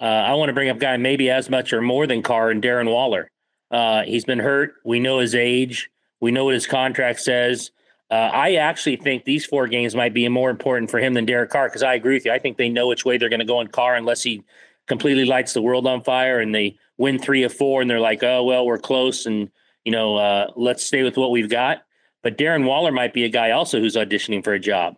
uh, 0.02 0.06
I 0.06 0.34
want 0.34 0.50
to 0.50 0.54
bring 0.54 0.70
up 0.70 0.80
guy 0.80 0.98
maybe 0.98 1.30
as 1.30 1.50
much 1.50 1.74
or 1.74 1.82
more 1.82 2.08
than 2.08 2.22
Carr 2.22 2.50
and 2.50 2.64
Darren 2.64 2.90
Waller. 2.90 3.30
Uh, 3.72 4.04
he's 4.04 4.26
been 4.26 4.40
hurt. 4.40 4.74
We 4.84 5.00
know 5.00 5.20
his 5.20 5.36
age. 5.36 5.90
We 6.20 6.32
know 6.32 6.46
what 6.46 6.54
his 6.54 6.68
contract 6.68 7.20
says. 7.20 7.72
Uh, 8.12 8.16
I 8.34 8.56
actually 8.56 8.96
think 8.96 9.24
these 9.24 9.46
four 9.46 9.68
games 9.68 9.96
might 9.96 10.14
be 10.14 10.28
more 10.28 10.50
important 10.50 10.90
for 10.90 11.00
him 11.00 11.14
than 11.14 11.26
Derek 11.26 11.52
Carr 11.52 11.68
because 11.68 11.84
I 11.84 11.94
agree 11.94 12.16
with 12.16 12.26
you. 12.26 12.32
I 12.32 12.40
think 12.40 12.58
they 12.58 12.70
know 12.70 12.88
which 12.88 13.06
way 13.06 13.18
they're 13.18 13.30
going 13.30 13.40
to 13.40 13.46
go 13.46 13.62
in 13.62 13.68
Carr 13.68 13.96
unless 13.96 14.24
he 14.24 14.44
completely 14.88 15.26
lights 15.26 15.54
the 15.54 15.62
world 15.62 15.86
on 15.86 16.02
fire 16.02 16.40
and 16.40 16.54
they 16.54 16.78
win 16.98 17.20
three 17.20 17.44
of 17.44 17.54
four 17.54 17.82
and 17.82 17.90
they're 17.90 18.00
like, 18.00 18.24
oh 18.24 18.44
well, 18.44 18.66
we're 18.66 18.80
close 18.80 19.28
and 19.28 19.52
you 19.86 19.92
know, 19.92 20.18
uh, 20.18 20.48
let's 20.56 20.84
stay 20.84 21.04
with 21.04 21.18
what 21.18 21.32
we've 21.32 21.50
got. 21.50 21.84
But 22.22 22.38
Darren 22.38 22.66
Waller 22.66 22.92
might 22.92 23.14
be 23.14 23.24
a 23.24 23.30
guy 23.30 23.52
also 23.52 23.80
who's 23.80 23.96
auditioning 23.96 24.44
for 24.44 24.54
a 24.54 24.60
job. 24.60 24.98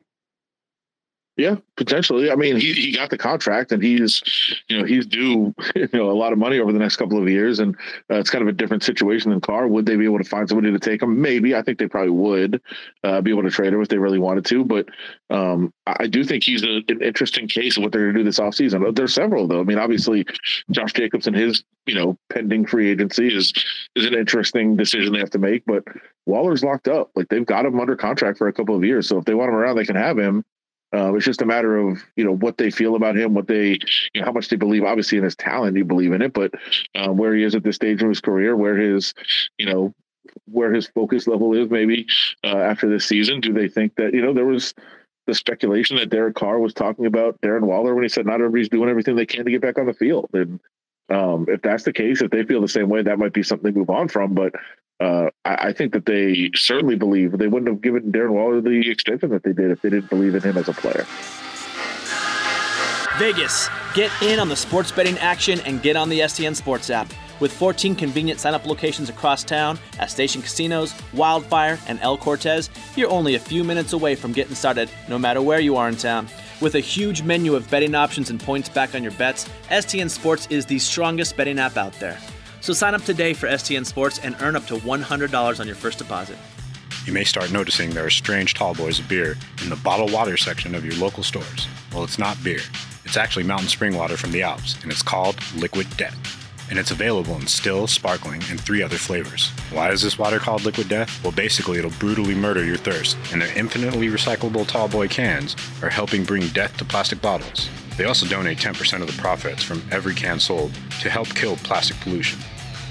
Yeah, 1.37 1.55
potentially. 1.77 2.29
I 2.29 2.35
mean, 2.35 2.57
he 2.57 2.73
he 2.73 2.91
got 2.91 3.09
the 3.09 3.17
contract, 3.17 3.71
and 3.71 3.81
he's, 3.81 4.21
you 4.67 4.77
know, 4.77 4.85
he's 4.85 5.07
due, 5.07 5.55
you 5.75 5.89
know, 5.93 6.11
a 6.11 6.13
lot 6.13 6.33
of 6.33 6.39
money 6.39 6.59
over 6.59 6.73
the 6.73 6.79
next 6.79 6.97
couple 6.97 7.17
of 7.17 7.27
years, 7.29 7.59
and 7.59 7.75
uh, 8.11 8.15
it's 8.15 8.29
kind 8.29 8.41
of 8.41 8.49
a 8.49 8.51
different 8.51 8.83
situation 8.83 9.31
than 9.31 9.39
Carr. 9.39 9.67
Would 9.67 9.85
they 9.85 9.95
be 9.95 10.03
able 10.03 10.17
to 10.17 10.25
find 10.25 10.47
somebody 10.49 10.71
to 10.71 10.79
take 10.79 11.01
him? 11.01 11.21
Maybe. 11.21 11.55
I 11.55 11.61
think 11.61 11.79
they 11.79 11.87
probably 11.87 12.11
would 12.11 12.61
uh, 13.05 13.21
be 13.21 13.31
able 13.31 13.43
to 13.43 13.49
trade 13.49 13.73
him 13.73 13.81
if 13.81 13.87
they 13.87 13.97
really 13.97 14.19
wanted 14.19 14.43
to. 14.45 14.65
But 14.65 14.89
um, 15.29 15.73
I 15.87 16.07
do 16.07 16.25
think 16.25 16.43
he's 16.43 16.63
a, 16.63 16.83
an 16.89 17.01
interesting 17.01 17.47
case 17.47 17.77
of 17.77 17.83
what 17.83 17.93
they're 17.93 18.01
going 18.03 18.15
to 18.15 18.19
do 18.19 18.25
this 18.25 18.39
offseason. 18.39 18.93
There's 18.93 19.13
several 19.13 19.47
though. 19.47 19.61
I 19.61 19.63
mean, 19.63 19.79
obviously, 19.79 20.25
Josh 20.69 20.91
Jacobs 20.91 21.27
and 21.27 21.35
his, 21.35 21.63
you 21.85 21.95
know, 21.95 22.17
pending 22.29 22.65
free 22.67 22.91
agency 22.91 23.33
is 23.33 23.53
is 23.95 24.05
an 24.05 24.13
interesting 24.13 24.75
decision 24.75 25.13
they 25.13 25.19
have 25.19 25.31
to 25.31 25.39
make. 25.39 25.63
But 25.65 25.83
Waller's 26.25 26.63
locked 26.63 26.87
up. 26.87 27.11
Like 27.15 27.27
they've 27.29 27.45
got 27.45 27.65
him 27.65 27.79
under 27.79 27.95
contract 27.95 28.37
for 28.37 28.47
a 28.47 28.53
couple 28.53 28.75
of 28.75 28.83
years. 28.83 29.07
So 29.07 29.17
if 29.17 29.25
they 29.25 29.33
want 29.33 29.49
him 29.49 29.55
around, 29.55 29.75
they 29.75 29.85
can 29.85 29.95
have 29.95 30.17
him. 30.17 30.43
Uh, 30.93 31.13
it's 31.15 31.25
just 31.25 31.41
a 31.41 31.45
matter 31.45 31.77
of 31.77 32.03
you 32.17 32.25
know 32.25 32.35
what 32.35 32.57
they 32.57 32.69
feel 32.69 32.95
about 32.95 33.15
him, 33.15 33.33
what 33.33 33.47
they 33.47 33.79
you 34.13 34.19
know 34.19 34.25
how 34.25 34.31
much 34.31 34.49
they 34.49 34.57
believe. 34.57 34.83
Obviously, 34.83 35.17
in 35.17 35.23
his 35.23 35.37
talent, 35.37 35.77
you 35.77 35.85
believe 35.85 36.11
in 36.11 36.21
it, 36.21 36.33
but 36.33 36.53
um, 36.95 37.15
where 37.15 37.33
he 37.33 37.43
is 37.43 37.55
at 37.55 37.63
this 37.63 37.77
stage 37.77 38.03
of 38.03 38.09
his 38.09 38.19
career, 38.19 38.57
where 38.57 38.75
his 38.75 39.13
you 39.57 39.65
know 39.65 39.93
where 40.45 40.73
his 40.73 40.87
focus 40.87 41.27
level 41.27 41.53
is, 41.53 41.69
maybe 41.69 42.07
uh, 42.43 42.57
after 42.57 42.89
this 42.89 43.05
season, 43.05 43.39
do 43.39 43.53
they 43.53 43.69
think 43.69 43.95
that 43.95 44.13
you 44.13 44.21
know 44.21 44.33
there 44.33 44.45
was 44.45 44.73
the 45.27 45.33
speculation 45.33 45.95
that 45.95 46.09
Derek 46.09 46.35
Carr 46.35 46.59
was 46.59 46.73
talking 46.73 47.05
about 47.05 47.39
Darren 47.41 47.61
Waller 47.61 47.95
when 47.95 48.03
he 48.03 48.09
said 48.09 48.25
not 48.25 48.35
everybody's 48.35 48.69
doing 48.69 48.89
everything 48.89 49.15
they 49.15 49.25
can 49.25 49.45
to 49.45 49.51
get 49.51 49.61
back 49.61 49.77
on 49.77 49.85
the 49.85 49.93
field, 49.93 50.29
and 50.33 50.59
um, 51.11 51.45
if 51.49 51.61
that's 51.61 51.83
the 51.83 51.93
case, 51.93 52.21
if 52.21 52.31
they 52.31 52.43
feel 52.43 52.61
the 52.61 52.67
same 52.67 52.89
way, 52.89 53.01
that 53.01 53.19
might 53.19 53.33
be 53.33 53.43
something 53.43 53.73
to 53.73 53.79
move 53.79 53.89
on 53.89 54.07
from. 54.07 54.33
But 54.33 54.53
uh, 54.99 55.29
I, 55.43 55.55
I, 55.55 55.73
think 55.73 55.93
that 55.93 56.05
they 56.05 56.51
certainly 56.55 56.95
believe 56.95 57.37
they 57.37 57.47
wouldn't 57.47 57.69
have 57.69 57.81
given 57.81 58.11
Darren 58.11 58.31
Waller 58.31 58.61
the 58.61 58.89
extension 58.89 59.29
that 59.31 59.43
they 59.43 59.51
did 59.51 59.71
if 59.71 59.81
they 59.81 59.89
didn't 59.89 60.09
believe 60.09 60.35
in 60.35 60.41
him 60.41 60.57
as 60.57 60.69
a 60.69 60.73
player. 60.73 61.05
Vegas, 63.17 63.69
get 63.93 64.11
in 64.21 64.39
on 64.39 64.47
the 64.47 64.55
sports 64.55 64.91
betting 64.91 65.17
action 65.17 65.59
and 65.61 65.81
get 65.81 65.95
on 65.95 66.07
the 66.07 66.19
STN 66.19 66.55
Sports 66.55 66.89
app. 66.89 67.11
With 67.39 67.51
14 67.51 67.95
convenient 67.95 68.39
sign 68.39 68.53
up 68.53 68.65
locations 68.65 69.09
across 69.09 69.43
town 69.43 69.79
at 69.99 70.11
Station 70.11 70.41
Casinos, 70.41 70.93
Wildfire, 71.13 71.79
and 71.87 71.99
El 72.01 72.17
Cortez, 72.17 72.69
you're 72.95 73.09
only 73.09 73.35
a 73.35 73.39
few 73.39 73.63
minutes 73.63 73.93
away 73.93 74.15
from 74.15 74.31
getting 74.31 74.55
started 74.55 74.89
no 75.09 75.17
matter 75.17 75.41
where 75.41 75.59
you 75.59 75.75
are 75.75 75.89
in 75.89 75.95
town. 75.95 76.27
With 76.61 76.75
a 76.75 76.79
huge 76.79 77.23
menu 77.23 77.55
of 77.55 77.67
betting 77.71 77.95
options 77.95 78.29
and 78.29 78.39
points 78.39 78.69
back 78.69 78.93
on 78.93 79.01
your 79.01 79.13
bets, 79.13 79.49
STN 79.69 80.11
Sports 80.11 80.47
is 80.51 80.63
the 80.63 80.77
strongest 80.77 81.35
betting 81.35 81.57
app 81.57 81.75
out 81.75 81.93
there. 81.93 82.19
So 82.61 82.71
sign 82.71 82.93
up 82.93 83.01
today 83.01 83.33
for 83.33 83.47
STN 83.47 83.83
Sports 83.83 84.19
and 84.19 84.35
earn 84.41 84.55
up 84.55 84.67
to 84.67 84.75
$100 84.75 85.59
on 85.59 85.65
your 85.65 85.75
first 85.75 85.97
deposit. 85.97 86.37
You 87.05 87.13
may 87.13 87.23
start 87.23 87.51
noticing 87.51 87.89
there 87.89 88.05
are 88.05 88.11
strange 88.11 88.53
tall 88.53 88.75
boys 88.75 88.99
of 88.99 89.09
beer 89.09 89.37
in 89.63 89.71
the 89.71 89.75
bottled 89.77 90.13
water 90.13 90.37
section 90.37 90.75
of 90.75 90.85
your 90.85 90.93
local 90.97 91.23
stores. 91.23 91.67
Well, 91.91 92.03
it's 92.03 92.19
not 92.19 92.37
beer. 92.43 92.61
It's 93.05 93.17
actually 93.17 93.43
mountain 93.43 93.67
spring 93.67 93.95
water 93.95 94.15
from 94.15 94.31
the 94.31 94.43
Alps, 94.43 94.77
and 94.83 94.91
it's 94.91 95.01
called 95.01 95.37
Liquid 95.55 95.87
Death 95.97 96.40
and 96.71 96.79
it's 96.79 96.89
available 96.89 97.35
in 97.35 97.45
still, 97.45 97.85
sparkling, 97.85 98.41
and 98.49 98.59
three 98.59 98.81
other 98.81 98.97
flavors. 98.97 99.49
Why 99.71 99.91
is 99.91 100.01
this 100.01 100.17
water 100.17 100.39
called 100.39 100.63
Liquid 100.63 100.87
Death? 100.87 101.21
Well, 101.21 101.33
basically, 101.33 101.77
it'll 101.77 101.91
brutally 101.91 102.33
murder 102.33 102.63
your 102.63 102.77
thirst, 102.77 103.17
and 103.31 103.41
their 103.41 103.55
infinitely 103.55 104.07
recyclable 104.07 104.65
tallboy 104.65 105.11
cans 105.11 105.55
are 105.83 105.89
helping 105.89 106.23
bring 106.23 106.47
death 106.47 106.75
to 106.77 106.85
plastic 106.85 107.21
bottles. 107.21 107.69
They 107.97 108.05
also 108.05 108.25
donate 108.25 108.57
10% 108.57 109.01
of 109.01 109.07
the 109.07 109.21
profits 109.21 109.61
from 109.61 109.83
every 109.91 110.15
can 110.15 110.39
sold 110.39 110.73
to 111.01 111.09
help 111.09 111.27
kill 111.35 111.57
plastic 111.57 111.99
pollution. 111.99 112.39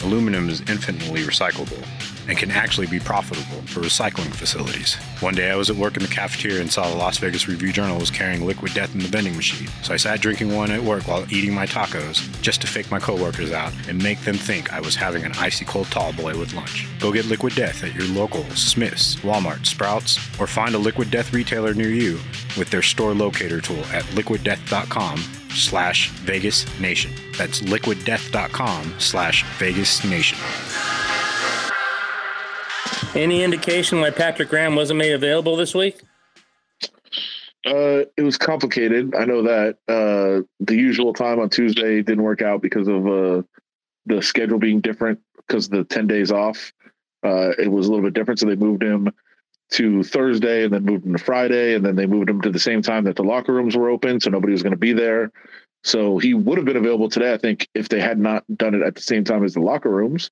Aluminum 0.05 0.49
is 0.49 0.61
infinitely 0.61 1.23
recyclable, 1.23 1.83
and 2.31 2.39
can 2.39 2.51
actually 2.53 2.87
be 2.87 3.01
profitable 3.01 3.61
for 3.63 3.81
recycling 3.81 4.33
facilities. 4.33 4.95
One 5.19 5.35
day 5.35 5.51
I 5.51 5.57
was 5.57 5.69
at 5.69 5.75
work 5.75 5.97
in 5.97 6.03
the 6.05 6.09
cafeteria 6.09 6.61
and 6.61 6.71
saw 6.71 6.89
the 6.89 6.95
Las 6.95 7.19
Vegas 7.19 7.49
Review 7.49 7.73
Journal 7.73 7.99
was 7.99 8.11
carrying 8.11 8.47
liquid 8.47 8.73
death 8.73 8.95
in 8.95 9.01
the 9.01 9.09
vending 9.09 9.35
machine. 9.35 9.69
So 9.83 9.93
I 9.93 9.97
sat 9.97 10.21
drinking 10.21 10.55
one 10.55 10.71
at 10.71 10.81
work 10.81 11.09
while 11.09 11.27
eating 11.35 11.53
my 11.53 11.67
tacos 11.67 12.21
just 12.41 12.61
to 12.61 12.69
fake 12.69 12.89
my 12.89 13.01
coworkers 13.01 13.51
out 13.51 13.73
and 13.89 14.01
make 14.01 14.21
them 14.21 14.37
think 14.37 14.73
I 14.73 14.81
was 14.81 14.95
having 14.95 15.25
an 15.25 15.33
icy 15.39 15.65
cold 15.65 15.89
tall 15.89 16.13
boy 16.13 16.39
with 16.39 16.55
lunch. 16.55 16.87
Go 17.01 17.13
get 17.13 17.27
liquid 17.27 17.57
death 17.57 17.83
at 17.83 17.95
your 17.95 18.07
local 18.07 18.45
Smith's, 18.51 19.17
Walmart, 19.17 19.67
Sprouts, 19.67 20.19
or 20.39 20.47
find 20.47 20.77
a 20.77 20.79
liquid 20.79 21.11
death 21.11 21.33
retailer 21.33 21.75
near 21.75 21.91
you 21.91 22.21
with 22.57 22.71
their 22.71 22.83
store 22.83 23.13
locator 23.13 23.61
tool 23.61 23.85
at 23.87 24.05
liquiddeath.com 24.15 25.19
slash 25.51 26.11
Vegas 26.11 26.65
Nation. 26.79 27.11
That's 27.37 27.61
liquiddeath.com 27.63 28.95
slash 28.99 29.45
Vegas 29.59 30.05
Nation. 30.05 30.39
Any 33.15 33.43
indication 33.43 34.01
why 34.01 34.11
Patrick 34.11 34.49
Graham 34.49 34.77
wasn't 34.77 34.99
made 34.99 35.13
available 35.13 35.57
this 35.57 35.75
week? 35.75 36.01
Uh, 37.67 38.07
it 38.17 38.23
was 38.23 38.39
complicated. 38.39 39.15
I 39.17 39.25
know 39.25 39.43
that 39.43 39.79
uh, 39.89 40.47
the 40.61 40.77
usual 40.77 41.13
time 41.13 41.41
on 41.41 41.51
Tuesday 41.51 42.03
didn't 42.03 42.23
work 42.23 42.41
out 42.41 42.63
because 42.63 42.87
of 42.87 43.07
uh, 43.07 43.43
the 44.07 44.23
schedule 44.23 44.59
being 44.59 44.81
different 44.81 45.21
because 45.47 45.67
of 45.67 45.73
the 45.73 45.85
10 45.85 46.07
days 46.07 46.31
off. 46.31 46.73
Uh, 47.25 47.51
it 47.59 47.71
was 47.71 47.87
a 47.87 47.91
little 47.91 48.05
bit 48.05 48.15
different. 48.15 48.39
So 48.39 48.47
they 48.47 48.55
moved 48.55 48.83
him 48.83 49.11
to 49.73 50.03
Thursday 50.05 50.65
and 50.65 50.73
then 50.73 50.85
moved 50.85 51.05
him 51.05 51.13
to 51.13 51.23
Friday. 51.23 51.75
And 51.75 51.85
then 51.85 51.97
they 51.97 52.07
moved 52.07 52.31
him 52.31 52.41
to 52.43 52.51
the 52.51 52.61
same 52.61 52.81
time 52.81 53.05
that 53.05 53.17
the 53.17 53.25
locker 53.25 53.53
rooms 53.53 53.77
were 53.77 53.91
open. 53.91 54.21
So 54.21 54.31
nobody 54.31 54.53
was 54.53 54.63
going 54.63 54.71
to 54.71 54.79
be 54.79 54.93
there. 54.93 55.33
So 55.83 56.19
he 56.19 56.35
would 56.35 56.59
have 56.59 56.65
been 56.65 56.77
available 56.77 57.09
today, 57.09 57.33
I 57.33 57.39
think, 57.39 57.69
if 57.75 57.89
they 57.89 58.01
had 58.01 58.19
not 58.19 58.45
done 58.57 58.75
it 58.75 58.83
at 58.83 58.95
the 58.95 59.03
same 59.03 59.25
time 59.25 59.45
as 59.45 59.55
the 59.55 59.61
locker 59.61 59.91
rooms. 59.91 60.31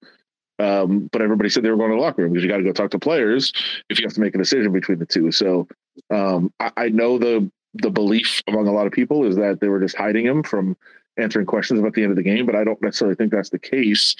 Um, 0.59 1.09
but 1.12 1.23
everybody 1.23 1.49
said 1.49 1.62
they 1.62 1.71
were 1.71 1.77
going 1.77 1.91
to 1.91 1.97
the 1.97 2.03
locker 2.03 2.23
room 2.23 2.33
because 2.33 2.43
you 2.43 2.50
got 2.50 2.57
to 2.57 2.65
go 2.65 2.73
talk 2.73 2.91
to 2.91 2.99
players 2.99 3.53
if 3.88 4.00
you 4.00 4.07
have 4.07 4.15
to 4.15 4.21
make 4.21 4.35
a 4.35 4.38
decision 4.38 4.73
between 4.73 4.99
the 4.99 5.07
two. 5.07 5.31
So 5.31 5.69
um, 6.11 6.53
I, 6.59 6.73
I, 6.77 6.88
know 6.88 7.17
the 7.19 7.50
the 7.75 7.91
belief 7.91 8.43
among 8.49 8.67
a 8.67 8.73
lot 8.73 8.87
of 8.87 8.93
people 8.93 9.25
is 9.25 9.37
that 9.37 9.61
they 9.61 9.69
were 9.69 9.81
just 9.81 9.97
hiding 9.97 10.27
him 10.27 10.43
from 10.43 10.77
answering 11.17 11.47
questions 11.47 11.79
about 11.79 11.95
the 11.95 12.03
end 12.03 12.11
of 12.11 12.17
the 12.17 12.23
game, 12.23 12.47
but 12.47 12.55
I 12.55 12.65
don't 12.65 12.81
necessarily 12.83 13.15
think 13.15 13.33
that's 13.33 13.50
the 13.50 13.59
case. 13.59 14.17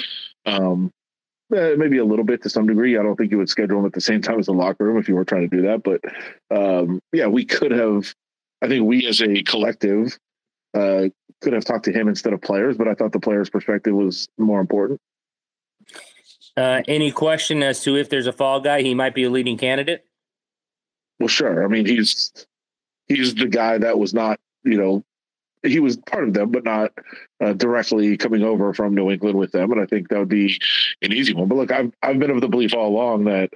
Um, 0.47 0.92
eh, 1.54 1.75
maybe 1.76 1.99
a 1.99 2.04
little 2.04 2.25
bit 2.25 2.42
to 2.42 2.50
some 2.50 2.66
degree. 2.66 2.99
I 2.99 3.02
don't 3.02 3.16
think 3.16 3.30
you 3.30 3.38
would 3.38 3.49
schedule 3.49 3.80
him 3.80 3.87
at 3.87 3.92
the 3.92 4.00
same 4.00 4.21
time 4.21 4.38
as 4.38 4.47
the 4.47 4.52
locker 4.52 4.85
room 4.85 4.99
if 4.99 5.09
you 5.09 5.14
were 5.14 5.25
trying 5.25 5.49
to 5.49 5.57
do 5.57 5.62
that. 5.62 5.83
But 5.83 6.02
um, 6.57 7.00
yeah, 7.12 7.26
we 7.26 7.45
could 7.45 7.73
have. 7.73 8.14
I 8.62 8.68
think 8.68 8.87
we 8.87 9.07
as 9.07 9.23
a 9.23 9.42
collective 9.45 10.18
uh, 10.75 11.04
could 11.40 11.52
have 11.52 11.64
talked 11.64 11.85
to 11.85 11.92
him 11.92 12.09
instead 12.09 12.33
of 12.33 12.42
players, 12.42 12.76
but 12.76 12.88
I 12.88 12.95
thought 12.95 13.12
the 13.12 13.21
players' 13.21 13.50
perspective 13.50 13.95
was 13.95 14.28
more 14.37 14.61
important. 14.61 15.00
Uh, 16.57 16.83
any 16.88 17.11
question 17.11 17.62
as 17.62 17.83
to 17.83 17.97
if 17.97 18.09
there's 18.09 18.26
a 18.26 18.33
fall 18.33 18.61
guy, 18.61 18.83
he 18.83 18.95
might 18.95 19.14
be 19.14 19.25
a 19.25 19.31
leading 19.31 19.57
candidate? 19.57 20.05
Well, 21.19 21.28
sure. 21.28 21.64
I 21.64 21.69
mean, 21.69 21.87
he's 21.87 22.33
he's 23.07 23.35
the 23.35 23.47
guy 23.47 23.78
that 23.78 23.99
was 23.99 24.14
not, 24.14 24.38
you 24.64 24.76
know, 24.76 25.05
he 25.62 25.81
was 25.81 25.97
part 25.97 26.28
of 26.28 26.35
them, 26.35 26.50
but 26.50 26.64
not 26.64 26.93
uh, 27.40 27.52
directly 27.52 28.17
coming 28.17 28.43
over 28.43 28.73
from 28.73 28.95
New 28.95 29.11
England 29.11 29.37
with 29.37 29.52
them. 29.52 29.73
And 29.73 29.81
I 29.81 29.87
think 29.87 30.09
that 30.09 30.19
would 30.19 30.28
be 30.28 30.61
an 31.02 31.12
easy 31.12 31.35
one. 31.35 31.49
But 31.49 31.57
look, 31.57 31.73
I've 31.73 31.93
I've 32.02 32.19
been 32.19 32.31
of 32.31 32.40
the 32.40 32.49
belief 32.49 32.75
all 32.75 32.88
along 32.88 33.25
that 33.25 33.50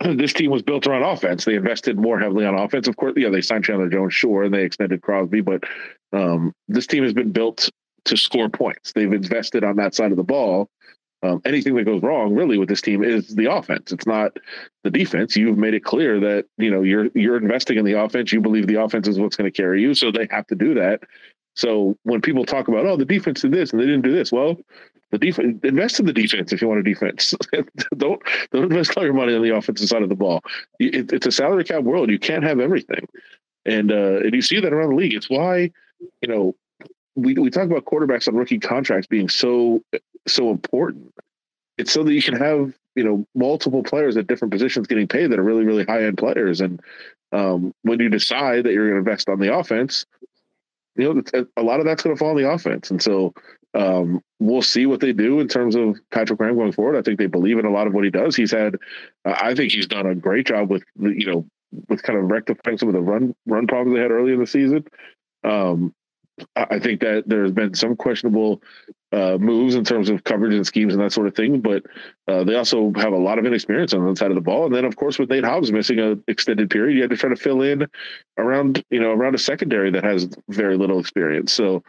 this 0.00 0.32
team 0.32 0.50
was 0.50 0.62
built 0.62 0.86
around 0.86 1.02
offense. 1.02 1.44
They 1.44 1.56
invested 1.56 1.98
more 1.98 2.18
heavily 2.18 2.46
on 2.46 2.54
offense. 2.54 2.88
Of 2.88 2.96
course, 2.96 3.14
yeah, 3.16 3.30
they 3.30 3.40
signed 3.40 3.64
Chandler 3.64 3.88
Jones, 3.88 4.14
sure, 4.14 4.44
and 4.44 4.54
they 4.54 4.64
extended 4.64 5.02
Crosby, 5.02 5.40
but 5.40 5.64
um, 6.12 6.52
this 6.68 6.86
team 6.86 7.02
has 7.02 7.12
been 7.12 7.32
built 7.32 7.68
to 8.04 8.16
score 8.16 8.48
points. 8.48 8.92
They've 8.92 9.12
invested 9.12 9.64
on 9.64 9.76
that 9.76 9.94
side 9.94 10.10
of 10.10 10.16
the 10.16 10.24
ball. 10.24 10.68
Um, 11.22 11.42
anything 11.44 11.74
that 11.74 11.84
goes 11.84 12.02
wrong 12.02 12.34
really 12.34 12.56
with 12.56 12.68
this 12.68 12.80
team 12.80 13.04
is 13.04 13.34
the 13.34 13.52
offense. 13.52 13.92
It's 13.92 14.06
not 14.06 14.38
the 14.84 14.90
defense. 14.90 15.36
You've 15.36 15.58
made 15.58 15.74
it 15.74 15.84
clear 15.84 16.18
that 16.20 16.46
you 16.56 16.70
know 16.70 16.82
you're 16.82 17.08
you're 17.14 17.36
investing 17.36 17.76
in 17.76 17.84
the 17.84 18.00
offense. 18.00 18.32
You 18.32 18.40
believe 18.40 18.66
the 18.66 18.82
offense 18.82 19.06
is 19.06 19.18
what's 19.18 19.36
going 19.36 19.50
to 19.50 19.56
carry 19.56 19.82
you, 19.82 19.94
so 19.94 20.10
they 20.10 20.26
have 20.30 20.46
to 20.46 20.54
do 20.54 20.74
that. 20.74 21.00
So 21.56 21.98
when 22.04 22.22
people 22.22 22.46
talk 22.46 22.68
about 22.68 22.86
oh 22.86 22.96
the 22.96 23.04
defense 23.04 23.42
did 23.42 23.52
this 23.52 23.72
and 23.72 23.80
they 23.80 23.86
didn't 23.86 24.02
do 24.02 24.12
this, 24.12 24.32
well, 24.32 24.56
the 25.10 25.18
defense 25.18 25.60
invest 25.62 26.00
in 26.00 26.06
the 26.06 26.12
defense 26.12 26.52
if 26.52 26.62
you 26.62 26.68
want 26.68 26.80
a 26.80 26.82
defense. 26.82 27.34
don't 27.96 28.22
don't 28.50 28.64
invest 28.64 28.96
all 28.96 29.04
your 29.04 29.12
money 29.12 29.34
on 29.34 29.42
the 29.42 29.54
offensive 29.54 29.88
side 29.88 30.02
of 30.02 30.08
the 30.08 30.14
ball. 30.14 30.42
It, 30.78 31.12
it's 31.12 31.26
a 31.26 31.32
salary 31.32 31.64
cap 31.64 31.82
world. 31.82 32.10
You 32.10 32.18
can't 32.18 32.44
have 32.44 32.60
everything, 32.60 33.06
and 33.66 33.92
uh, 33.92 34.20
and 34.20 34.32
you 34.32 34.40
see 34.40 34.60
that 34.60 34.72
around 34.72 34.90
the 34.90 34.96
league. 34.96 35.14
It's 35.14 35.28
why 35.28 35.70
you 36.22 36.28
know 36.28 36.54
we 37.14 37.34
we 37.34 37.50
talk 37.50 37.64
about 37.64 37.84
quarterbacks 37.84 38.28
on 38.28 38.36
rookie 38.36 38.58
contracts 38.58 39.06
being 39.06 39.28
so 39.28 39.82
so 40.26 40.50
important. 40.50 41.12
It's 41.78 41.92
so 41.92 42.02
that 42.04 42.12
you 42.12 42.22
can 42.22 42.36
have 42.36 42.74
you 42.94 43.04
know 43.04 43.24
multiple 43.34 43.82
players 43.82 44.16
at 44.16 44.26
different 44.26 44.52
positions 44.52 44.86
getting 44.86 45.08
paid 45.08 45.28
that 45.28 45.38
are 45.38 45.44
really 45.44 45.64
really 45.64 45.84
high 45.84 46.04
end 46.04 46.18
players. 46.18 46.60
And 46.60 46.80
um, 47.32 47.72
when 47.82 48.00
you 48.00 48.08
decide 48.08 48.64
that 48.64 48.72
you're 48.72 48.90
going 48.90 49.02
to 49.02 49.10
invest 49.10 49.28
on 49.28 49.40
the 49.40 49.54
offense, 49.54 50.06
you 50.96 51.14
know 51.14 51.46
a 51.56 51.62
lot 51.62 51.80
of 51.80 51.86
that's 51.86 52.02
going 52.02 52.14
to 52.14 52.18
fall 52.18 52.30
on 52.30 52.36
the 52.36 52.50
offense. 52.50 52.90
And 52.90 53.02
so 53.02 53.34
um, 53.74 54.20
we'll 54.40 54.62
see 54.62 54.86
what 54.86 55.00
they 55.00 55.12
do 55.12 55.40
in 55.40 55.48
terms 55.48 55.76
of 55.76 55.98
Patrick 56.10 56.38
Graham 56.38 56.56
going 56.56 56.72
forward. 56.72 56.96
I 56.96 57.02
think 57.02 57.18
they 57.18 57.26
believe 57.26 57.58
in 57.58 57.66
a 57.66 57.70
lot 57.70 57.86
of 57.86 57.94
what 57.94 58.04
he 58.04 58.10
does. 58.10 58.34
He's 58.34 58.50
had, 58.50 58.76
uh, 59.24 59.36
I 59.40 59.54
think 59.54 59.72
he's 59.72 59.86
done 59.86 60.06
a 60.06 60.14
great 60.14 60.46
job 60.46 60.70
with 60.70 60.82
you 60.98 61.26
know 61.26 61.46
with 61.88 62.02
kind 62.02 62.18
of 62.18 62.28
rectifying 62.28 62.78
some 62.78 62.88
of 62.88 62.94
the 62.94 63.00
run 63.00 63.34
run 63.46 63.66
problems 63.66 63.96
they 63.96 64.02
had 64.02 64.10
early 64.10 64.32
in 64.32 64.40
the 64.40 64.46
season. 64.46 64.84
Um, 65.44 65.94
I 66.56 66.78
think 66.78 67.00
that 67.00 67.24
there's 67.26 67.52
been 67.52 67.74
some 67.74 67.96
questionable 67.96 68.62
uh, 69.12 69.36
moves 69.38 69.74
in 69.74 69.84
terms 69.84 70.08
of 70.08 70.24
coverage 70.24 70.54
and 70.54 70.66
schemes 70.66 70.94
and 70.94 71.02
that 71.02 71.12
sort 71.12 71.26
of 71.26 71.34
thing. 71.34 71.60
But 71.60 71.84
uh, 72.28 72.44
they 72.44 72.54
also 72.54 72.92
have 72.96 73.12
a 73.12 73.18
lot 73.18 73.38
of 73.38 73.46
inexperience 73.46 73.92
on 73.92 74.06
the 74.06 74.16
side 74.16 74.30
of 74.30 74.36
the 74.36 74.40
ball. 74.40 74.66
And 74.66 74.74
then, 74.74 74.84
of 74.84 74.96
course, 74.96 75.18
with 75.18 75.30
Nate 75.30 75.44
Hobbs 75.44 75.72
missing 75.72 75.98
an 75.98 76.22
extended 76.28 76.70
period, 76.70 76.94
you 76.94 77.02
had 77.02 77.10
to 77.10 77.16
try 77.16 77.30
to 77.30 77.36
fill 77.36 77.62
in 77.62 77.86
around 78.38 78.84
you 78.90 79.00
know 79.00 79.10
around 79.10 79.34
a 79.34 79.38
secondary 79.38 79.90
that 79.90 80.04
has 80.04 80.28
very 80.48 80.76
little 80.76 81.00
experience. 81.00 81.52
So 81.52 81.82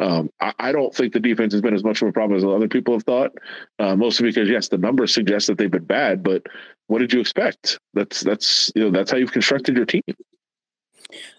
um, 0.00 0.30
I, 0.40 0.52
I, 0.58 0.72
don't 0.72 0.94
think 0.94 1.12
the 1.12 1.20
defense 1.20 1.52
has 1.52 1.62
been 1.62 1.74
as 1.74 1.84
much 1.84 2.00
of 2.02 2.08
a 2.08 2.12
problem 2.12 2.36
as 2.36 2.44
other 2.44 2.68
people 2.68 2.94
have 2.94 3.04
thought. 3.04 3.32
Uh, 3.78 3.96
mostly 3.96 4.28
because 4.28 4.48
yes, 4.48 4.68
the 4.68 4.78
numbers 4.78 5.12
suggest 5.12 5.48
that 5.48 5.58
they've 5.58 5.70
been 5.70 5.84
bad, 5.84 6.22
but 6.22 6.46
what 6.86 7.00
did 7.00 7.12
you 7.12 7.20
expect? 7.20 7.78
That's 7.94 8.20
that's 8.20 8.72
you 8.74 8.84
know 8.84 8.90
that's 8.90 9.10
how 9.10 9.16
you've 9.16 9.32
constructed 9.32 9.76
your 9.76 9.86
team. 9.86 10.02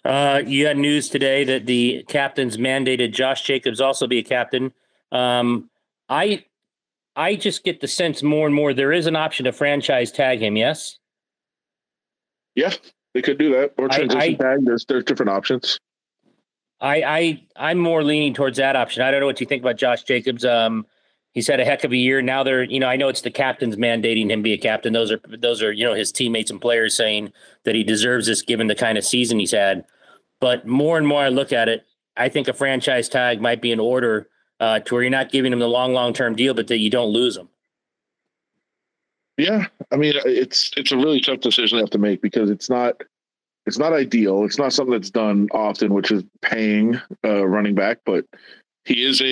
Uh, 0.03 0.41
you 0.45 0.65
had 0.65 0.77
news 0.77 1.09
today 1.09 1.43
that 1.43 1.65
the 1.65 2.03
captains 2.07 2.57
mandated 2.57 3.11
Josh 3.11 3.43
Jacobs 3.43 3.79
also 3.79 4.07
be 4.07 4.17
a 4.17 4.23
captain. 4.23 4.73
Um, 5.11 5.69
I 6.07 6.45
I 7.15 7.35
just 7.35 7.63
get 7.63 7.81
the 7.81 7.87
sense 7.87 8.23
more 8.23 8.45
and 8.45 8.55
more 8.55 8.73
there 8.73 8.91
is 8.91 9.07
an 9.07 9.15
option 9.15 9.45
to 9.45 9.51
franchise 9.51 10.11
tag 10.11 10.39
him. 10.39 10.55
Yes. 10.55 10.97
Yeah, 12.55 12.73
they 13.13 13.21
could 13.21 13.37
do 13.37 13.51
that 13.53 13.73
or 13.77 13.87
transition 13.87 14.21
I, 14.21 14.25
I, 14.25 14.33
tag. 14.33 14.65
There's 14.65 14.85
there's 14.85 15.03
different 15.03 15.29
options. 15.29 15.79
I 16.81 17.03
I 17.03 17.43
I'm 17.55 17.77
more 17.77 18.03
leaning 18.03 18.33
towards 18.33 18.57
that 18.57 18.75
option. 18.75 19.01
I 19.01 19.11
don't 19.11 19.19
know 19.19 19.25
what 19.25 19.39
you 19.39 19.45
think 19.45 19.61
about 19.61 19.77
Josh 19.77 20.03
Jacobs. 20.03 20.45
Um, 20.45 20.85
he's 21.31 21.47
had 21.47 21.59
a 21.59 21.65
heck 21.65 21.83
of 21.83 21.91
a 21.91 21.97
year. 21.97 22.21
Now 22.21 22.43
they're, 22.43 22.63
you 22.63 22.79
know, 22.79 22.87
I 22.87 22.95
know 22.95 23.07
it's 23.07 23.21
the 23.21 23.31
captains 23.31 23.75
mandating 23.75 24.29
him 24.29 24.41
be 24.41 24.53
a 24.53 24.57
captain. 24.57 24.93
Those 24.93 25.11
are 25.11 25.21
those 25.27 25.61
are, 25.61 25.71
you 25.71 25.85
know, 25.85 25.93
his 25.93 26.11
teammates 26.11 26.51
and 26.51 26.61
players 26.61 26.95
saying 26.95 27.31
that 27.65 27.75
he 27.75 27.83
deserves 27.83 28.27
this 28.27 28.41
given 28.41 28.67
the 28.67 28.75
kind 28.75 28.97
of 28.97 29.05
season 29.05 29.39
he's 29.39 29.51
had. 29.51 29.85
But 30.39 30.65
more 30.67 30.97
and 30.97 31.07
more 31.07 31.21
I 31.21 31.29
look 31.29 31.51
at 31.51 31.69
it, 31.69 31.85
I 32.15 32.29
think 32.29 32.47
a 32.47 32.53
franchise 32.53 33.09
tag 33.09 33.41
might 33.41 33.61
be 33.61 33.71
in 33.71 33.79
order 33.79 34.29
uh, 34.59 34.79
to 34.79 34.93
where 34.93 35.03
you're 35.03 35.11
not 35.11 35.31
giving 35.31 35.51
them 35.51 35.59
the 35.59 35.67
long, 35.67 35.93
long 35.93 36.13
term 36.13 36.35
deal, 36.35 36.53
but 36.53 36.67
that 36.67 36.79
you 36.79 36.89
don't 36.89 37.09
lose 37.09 37.35
them. 37.35 37.49
Yeah, 39.37 39.67
I 39.91 39.95
mean, 39.95 40.13
it's 40.25 40.71
it's 40.75 40.91
a 40.91 40.97
really 40.97 41.21
tough 41.21 41.39
decision 41.39 41.77
to 41.77 41.83
have 41.83 41.91
to 41.91 41.97
make 41.97 42.21
because 42.21 42.49
it's 42.49 42.69
not 42.69 43.01
it's 43.65 43.77
not 43.77 43.93
ideal. 43.93 44.43
It's 44.43 44.57
not 44.57 44.73
something 44.73 44.91
that's 44.91 45.11
done 45.11 45.47
often, 45.53 45.93
which 45.93 46.11
is 46.11 46.23
paying 46.41 46.99
uh, 47.23 47.47
running 47.47 47.75
back, 47.75 47.99
but 48.05 48.25
he 48.83 49.05
is 49.05 49.21
a 49.21 49.25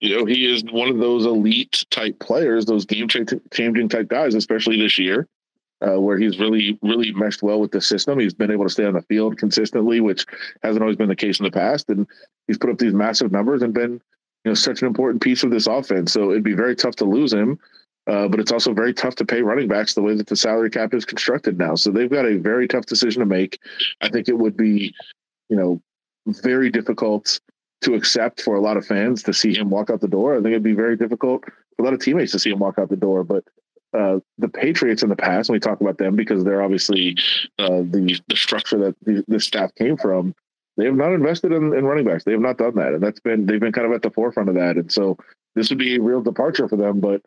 you 0.00 0.18
know 0.18 0.24
he 0.26 0.52
is 0.52 0.64
one 0.64 0.90
of 0.90 0.98
those 0.98 1.24
elite 1.24 1.84
type 1.90 2.18
players, 2.18 2.66
those 2.66 2.84
game 2.84 3.08
changing 3.08 3.88
type 3.88 4.08
guys, 4.08 4.34
especially 4.34 4.78
this 4.78 4.98
year, 4.98 5.28
uh, 5.80 5.98
where 5.98 6.18
he's 6.18 6.38
really 6.38 6.78
really 6.82 7.12
meshed 7.12 7.42
well 7.42 7.60
with 7.60 7.70
the 7.70 7.80
system. 7.80 8.18
He's 8.18 8.34
been 8.34 8.50
able 8.50 8.64
to 8.64 8.70
stay 8.70 8.84
on 8.84 8.94
the 8.94 9.02
field 9.02 9.38
consistently, 9.38 10.00
which 10.00 10.26
hasn't 10.62 10.82
always 10.82 10.96
been 10.96 11.08
the 11.08 11.16
case 11.16 11.38
in 11.38 11.44
the 11.44 11.50
past, 11.50 11.88
and 11.88 12.06
he's 12.48 12.58
put 12.58 12.68
up 12.68 12.78
these 12.78 12.92
massive 12.92 13.32
numbers 13.32 13.62
and 13.62 13.72
been 13.72 14.02
know 14.50 14.54
such 14.54 14.82
an 14.82 14.88
important 14.88 15.22
piece 15.22 15.42
of 15.42 15.50
this 15.50 15.66
offense. 15.66 16.12
So 16.12 16.30
it'd 16.30 16.44
be 16.44 16.54
very 16.54 16.76
tough 16.76 16.96
to 16.96 17.04
lose 17.04 17.32
him. 17.32 17.58
Uh, 18.06 18.28
but 18.28 18.38
it's 18.38 18.52
also 18.52 18.74
very 18.74 18.92
tough 18.92 19.14
to 19.14 19.24
pay 19.24 19.40
running 19.40 19.66
backs 19.66 19.94
the 19.94 20.02
way 20.02 20.14
that 20.14 20.26
the 20.26 20.36
salary 20.36 20.68
cap 20.68 20.92
is 20.92 21.06
constructed 21.06 21.56
now. 21.56 21.74
So 21.74 21.90
they've 21.90 22.10
got 22.10 22.26
a 22.26 22.36
very 22.36 22.68
tough 22.68 22.84
decision 22.84 23.20
to 23.20 23.26
make. 23.26 23.58
I 24.02 24.10
think 24.10 24.28
it 24.28 24.36
would 24.36 24.56
be, 24.56 24.94
you 25.48 25.56
know, 25.56 25.80
very 26.26 26.70
difficult 26.70 27.40
to 27.82 27.94
accept 27.94 28.42
for 28.42 28.56
a 28.56 28.60
lot 28.60 28.76
of 28.76 28.86
fans 28.86 29.22
to 29.22 29.32
see 29.32 29.54
him 29.54 29.70
walk 29.70 29.88
out 29.90 30.00
the 30.00 30.08
door. 30.08 30.34
I 30.34 30.36
think 30.38 30.48
it'd 30.48 30.62
be 30.62 30.72
very 30.72 30.96
difficult 30.96 31.44
for 31.44 31.82
a 31.82 31.84
lot 31.84 31.94
of 31.94 32.00
teammates 32.00 32.32
to 32.32 32.38
see 32.38 32.50
him 32.50 32.58
walk 32.58 32.78
out 32.78 32.90
the 32.90 32.96
door. 32.96 33.24
But 33.24 33.44
uh, 33.94 34.18
the 34.38 34.48
Patriots 34.48 35.02
in 35.02 35.08
the 35.08 35.16
past, 35.16 35.48
when 35.48 35.56
we 35.56 35.60
talk 35.60 35.80
about 35.80 35.98
them, 35.98 36.16
because 36.16 36.44
they're 36.44 36.62
obviously 36.62 37.16
uh, 37.58 37.82
the 37.82 38.18
the 38.28 38.36
structure 38.36 38.78
that 38.78 38.96
the, 39.02 39.24
the, 39.28 39.38
staff 39.38 39.74
came 39.76 39.96
from, 39.96 40.34
they 40.76 40.84
have 40.84 40.96
not 40.96 41.12
invested 41.12 41.52
in, 41.52 41.74
in 41.74 41.84
running 41.84 42.04
backs. 42.04 42.24
They 42.24 42.32
have 42.32 42.40
not 42.40 42.58
done 42.58 42.74
that, 42.76 42.94
and 42.94 43.02
that's 43.02 43.20
been 43.20 43.46
they've 43.46 43.60
been 43.60 43.72
kind 43.72 43.86
of 43.86 43.92
at 43.92 44.02
the 44.02 44.10
forefront 44.10 44.48
of 44.48 44.54
that. 44.56 44.76
And 44.76 44.90
so 44.90 45.16
this 45.54 45.70
would 45.70 45.78
be 45.78 45.96
a 45.96 46.02
real 46.02 46.20
departure 46.20 46.68
for 46.68 46.76
them. 46.76 47.00
But 47.00 47.22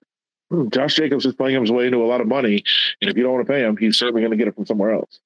hmm, 0.50 0.70
Josh 0.70 0.96
Jacobs 0.96 1.26
is 1.26 1.34
playing 1.34 1.60
his 1.62 1.72
way 1.72 1.86
into 1.86 2.04
a 2.04 2.08
lot 2.08 2.22
of 2.22 2.28
money, 2.28 2.64
and 3.02 3.10
if 3.10 3.18
you 3.18 3.24
don't 3.24 3.34
want 3.34 3.48
to 3.48 3.52
pay 3.52 3.62
him, 3.62 3.78
he's 3.78 3.98
certainly 3.98 4.22
going 4.22 4.32
to 4.32 4.38
get 4.38 4.48
it 4.48 4.56
from 4.56 4.66
somewhere 4.66 4.92
else. 4.92 5.20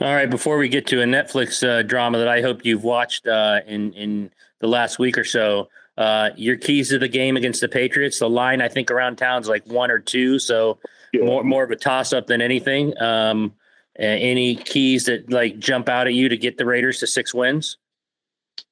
All 0.00 0.14
right. 0.14 0.30
Before 0.30 0.56
we 0.56 0.68
get 0.68 0.86
to 0.88 1.02
a 1.02 1.04
Netflix 1.04 1.66
uh, 1.66 1.82
drama 1.82 2.18
that 2.18 2.28
I 2.28 2.40
hope 2.40 2.64
you've 2.64 2.84
watched 2.84 3.26
uh, 3.26 3.60
in 3.66 3.92
in 3.92 4.30
the 4.60 4.68
last 4.68 4.98
week 4.98 5.18
or 5.18 5.24
so. 5.24 5.68
Uh, 5.96 6.30
your 6.36 6.56
keys 6.56 6.90
to 6.90 6.98
the 6.98 7.08
game 7.08 7.36
against 7.36 7.60
the 7.60 7.66
Patriots. 7.66 8.20
The 8.20 8.30
line 8.30 8.62
I 8.62 8.68
think 8.68 8.88
around 8.88 9.16
town's 9.16 9.48
like 9.48 9.66
one 9.66 9.90
or 9.90 9.98
two, 9.98 10.38
so 10.38 10.78
yeah. 11.12 11.24
more 11.24 11.42
more 11.42 11.64
of 11.64 11.72
a 11.72 11.76
toss 11.76 12.12
up 12.12 12.28
than 12.28 12.40
anything. 12.40 12.96
Um, 13.02 13.52
any 13.98 14.56
keys 14.56 15.06
that 15.06 15.30
like 15.30 15.58
jump 15.58 15.88
out 15.88 16.06
at 16.06 16.14
you 16.14 16.28
to 16.28 16.36
get 16.36 16.56
the 16.56 16.66
Raiders 16.66 17.00
to 17.00 17.06
six 17.06 17.34
wins? 17.34 17.78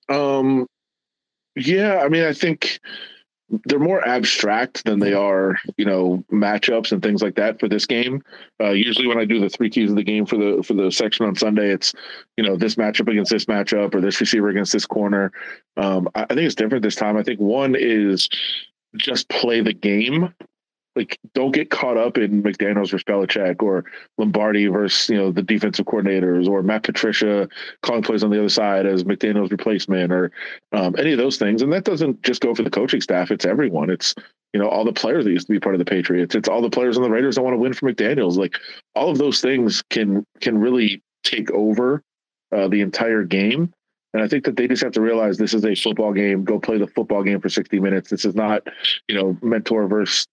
Um, 0.08 0.66
yeah, 1.56 2.00
I 2.04 2.08
mean, 2.08 2.24
I 2.24 2.32
think 2.32 2.80
they're 3.64 3.78
more 3.78 4.06
abstract 4.06 4.84
than 4.84 4.98
they 4.98 5.14
are, 5.14 5.56
you 5.76 5.84
know, 5.84 6.24
matchups 6.32 6.90
and 6.90 7.02
things 7.02 7.22
like 7.22 7.36
that 7.36 7.60
for 7.60 7.68
this 7.68 7.86
game. 7.86 8.22
Uh, 8.60 8.70
usually, 8.70 9.06
when 9.06 9.18
I 9.18 9.24
do 9.24 9.40
the 9.40 9.48
three 9.48 9.70
keys 9.70 9.90
of 9.90 9.96
the 9.96 10.02
game 10.02 10.26
for 10.26 10.36
the 10.36 10.62
for 10.62 10.74
the 10.74 10.90
section 10.90 11.26
on 11.26 11.36
Sunday, 11.36 11.70
it's 11.70 11.92
you 12.36 12.44
know 12.44 12.56
this 12.56 12.74
matchup 12.74 13.08
against 13.08 13.30
this 13.30 13.46
matchup 13.46 13.94
or 13.94 14.00
this 14.00 14.20
receiver 14.20 14.48
against 14.48 14.72
this 14.72 14.86
corner. 14.86 15.32
Um, 15.76 16.08
I, 16.14 16.24
I 16.24 16.34
think 16.34 16.42
it's 16.42 16.54
different 16.54 16.82
this 16.82 16.96
time. 16.96 17.16
I 17.16 17.22
think 17.22 17.40
one 17.40 17.76
is 17.78 18.28
just 18.96 19.28
play 19.28 19.60
the 19.60 19.74
game 19.74 20.34
like 20.96 21.18
don't 21.34 21.52
get 21.52 21.70
caught 21.70 21.96
up 21.96 22.16
in 22.18 22.42
McDaniels 22.42 22.90
versus 22.90 23.04
Belichick 23.04 23.62
or 23.62 23.84
Lombardi 24.18 24.66
versus 24.66 25.08
you 25.10 25.16
know 25.16 25.30
the 25.30 25.42
defensive 25.42 25.86
coordinators 25.86 26.48
or 26.48 26.62
Matt 26.62 26.82
Patricia 26.82 27.48
calling 27.82 28.02
plays 28.02 28.24
on 28.24 28.30
the 28.30 28.38
other 28.38 28.48
side 28.48 28.86
as 28.86 29.04
McDaniels 29.04 29.50
replacement 29.50 30.12
or 30.12 30.32
um, 30.72 30.96
any 30.98 31.12
of 31.12 31.18
those 31.18 31.36
things. 31.36 31.62
And 31.62 31.72
that 31.72 31.84
doesn't 31.84 32.22
just 32.22 32.40
go 32.40 32.54
for 32.54 32.62
the 32.62 32.70
coaching 32.70 33.00
staff; 33.00 33.30
it's 33.30 33.44
everyone. 33.44 33.90
It's 33.90 34.14
you 34.52 34.60
know 34.60 34.68
all 34.68 34.84
the 34.84 34.92
players 34.92 35.24
that 35.24 35.30
used 35.30 35.46
to 35.46 35.52
be 35.52 35.60
part 35.60 35.74
of 35.74 35.78
the 35.78 35.84
Patriots. 35.84 36.34
It's 36.34 36.48
all 36.48 36.62
the 36.62 36.70
players 36.70 36.96
on 36.96 37.02
the 37.02 37.10
Raiders 37.10 37.36
that 37.36 37.42
want 37.42 37.54
to 37.54 37.58
win 37.58 37.74
for 37.74 37.92
McDaniels. 37.92 38.36
Like 38.36 38.56
all 38.94 39.10
of 39.10 39.18
those 39.18 39.40
things 39.40 39.82
can 39.90 40.24
can 40.40 40.58
really 40.58 41.02
take 41.22 41.50
over 41.50 42.02
uh, 42.52 42.68
the 42.68 42.80
entire 42.80 43.24
game. 43.24 43.72
And 44.14 44.24
I 44.24 44.28
think 44.28 44.44
that 44.44 44.56
they 44.56 44.66
just 44.66 44.82
have 44.82 44.92
to 44.92 45.02
realize 45.02 45.36
this 45.36 45.52
is 45.52 45.64
a 45.66 45.74
football 45.74 46.14
game. 46.14 46.42
Go 46.42 46.58
play 46.58 46.78
the 46.78 46.86
football 46.86 47.22
game 47.22 47.38
for 47.38 47.50
60 47.50 47.80
minutes. 47.80 48.08
This 48.08 48.24
is 48.24 48.34
not, 48.34 48.66
you 49.08 49.14
know, 49.14 49.36
mentor 49.42 49.86
versus 49.88 50.26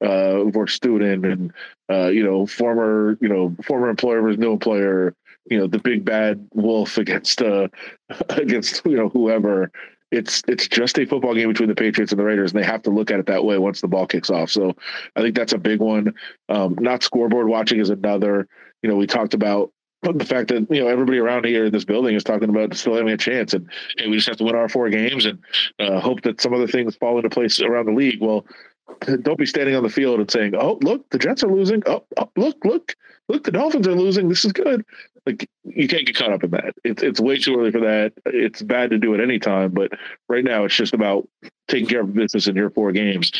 uh, 0.00 0.44
versus 0.44 0.76
student 0.76 1.24
and 1.24 1.52
uh, 1.90 2.08
you 2.08 2.22
know 2.22 2.46
former 2.46 3.16
you 3.20 3.28
know 3.28 3.54
former 3.64 3.88
employer 3.88 4.22
versus 4.22 4.38
new 4.38 4.52
employer. 4.52 5.14
You 5.46 5.58
know 5.58 5.66
the 5.66 5.78
big 5.78 6.04
bad 6.04 6.48
wolf 6.54 6.98
against 7.04 7.42
uh, 7.42 7.68
against 8.30 8.84
you 8.84 8.96
know 8.96 9.08
whoever. 9.08 9.70
It's 10.10 10.42
it's 10.48 10.66
just 10.66 10.98
a 10.98 11.06
football 11.06 11.34
game 11.34 11.48
between 11.48 11.68
the 11.68 11.74
Patriots 11.74 12.10
and 12.10 12.18
the 12.18 12.24
Raiders, 12.24 12.52
and 12.52 12.60
they 12.60 12.66
have 12.66 12.82
to 12.82 12.90
look 12.90 13.12
at 13.12 13.20
it 13.20 13.26
that 13.26 13.44
way 13.44 13.58
once 13.58 13.80
the 13.80 13.86
ball 13.86 14.08
kicks 14.08 14.28
off. 14.28 14.50
So 14.50 14.74
I 15.14 15.22
think 15.22 15.36
that's 15.36 15.52
a 15.52 15.58
big 15.58 15.78
one. 15.78 16.14
Um, 16.48 16.76
not 16.80 17.04
scoreboard 17.04 17.46
watching 17.46 17.78
is 17.78 17.90
another. 17.90 18.48
You 18.82 18.90
know, 18.90 18.96
we 18.96 19.06
talked 19.06 19.34
about 19.34 19.72
the 20.02 20.24
fact 20.24 20.48
that 20.48 20.66
you 20.70 20.80
know 20.80 20.88
everybody 20.88 21.18
around 21.18 21.44
here 21.44 21.66
in 21.66 21.72
this 21.72 21.84
building 21.84 22.14
is 22.14 22.24
talking 22.24 22.48
about 22.48 22.74
still 22.74 22.94
having 22.94 23.12
a 23.12 23.16
chance, 23.16 23.52
and 23.52 23.68
hey, 23.98 24.08
we 24.08 24.16
just 24.16 24.28
have 24.28 24.38
to 24.38 24.44
win 24.44 24.54
our 24.54 24.68
four 24.68 24.88
games 24.88 25.26
and 25.26 25.38
uh, 25.78 26.00
hope 26.00 26.22
that 26.22 26.40
some 26.40 26.54
other 26.54 26.66
things 26.66 26.96
fall 26.96 27.16
into 27.16 27.28
place 27.28 27.60
around 27.60 27.86
the 27.86 27.92
league. 27.92 28.20
Well, 28.20 28.46
don't 29.22 29.38
be 29.38 29.46
standing 29.46 29.74
on 29.74 29.82
the 29.82 29.88
field 29.88 30.20
and 30.20 30.30
saying, 30.30 30.54
"Oh, 30.54 30.78
look, 30.82 31.08
the 31.10 31.18
Jets 31.18 31.42
are 31.42 31.52
losing. 31.52 31.82
Oh, 31.86 32.04
oh, 32.16 32.30
look, 32.36 32.64
look, 32.64 32.94
look, 33.28 33.44
the 33.44 33.50
Dolphins 33.52 33.86
are 33.88 33.94
losing. 33.94 34.28
This 34.28 34.44
is 34.44 34.52
good." 34.52 34.84
Like 35.26 35.48
you 35.64 35.86
can't 35.86 36.06
get 36.06 36.16
caught 36.16 36.32
up 36.32 36.44
in 36.44 36.50
that. 36.50 36.74
It's 36.84 37.02
it's 37.02 37.20
way 37.20 37.38
too 37.38 37.56
early 37.56 37.70
for 37.70 37.80
that. 37.80 38.12
It's 38.26 38.62
bad 38.62 38.90
to 38.90 38.98
do 38.98 39.14
it 39.14 39.20
any 39.20 39.38
time, 39.38 39.72
but 39.72 39.92
right 40.28 40.44
now 40.44 40.64
it's 40.64 40.74
just 40.74 40.94
about 40.94 41.28
taking 41.68 41.88
care 41.88 42.00
of 42.00 42.14
business 42.14 42.46
in 42.46 42.56
your 42.56 42.70
four 42.70 42.92
games. 42.92 43.32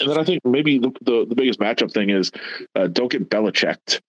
And 0.00 0.10
then 0.10 0.18
I 0.18 0.24
think 0.24 0.44
maybe 0.44 0.78
the 0.78 0.90
the, 1.02 1.26
the 1.28 1.34
biggest 1.34 1.60
matchup 1.60 1.92
thing 1.92 2.10
is 2.10 2.32
uh, 2.74 2.86
don't 2.86 3.10
get 3.10 3.28
Belichicked. 3.28 4.00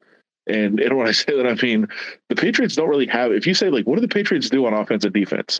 And, 0.47 0.79
and 0.79 0.95
when 0.95 1.07
I 1.07 1.11
say 1.11 1.35
that, 1.35 1.47
I 1.47 1.55
mean 1.55 1.87
the 2.29 2.35
Patriots 2.35 2.75
don't 2.75 2.89
really 2.89 3.07
have. 3.07 3.31
If 3.31 3.47
you 3.47 3.53
say 3.53 3.69
like, 3.69 3.85
what 3.85 3.95
do 3.95 4.01
the 4.01 4.07
Patriots 4.07 4.49
do 4.49 4.65
on 4.65 4.73
offense 4.73 5.03
and 5.03 5.13
defense? 5.13 5.59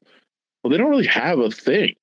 Well, 0.66 0.72
they 0.72 0.78
don't 0.78 0.90
really 0.90 1.06
have 1.06 1.38
a 1.38 1.52
thing. 1.52 1.94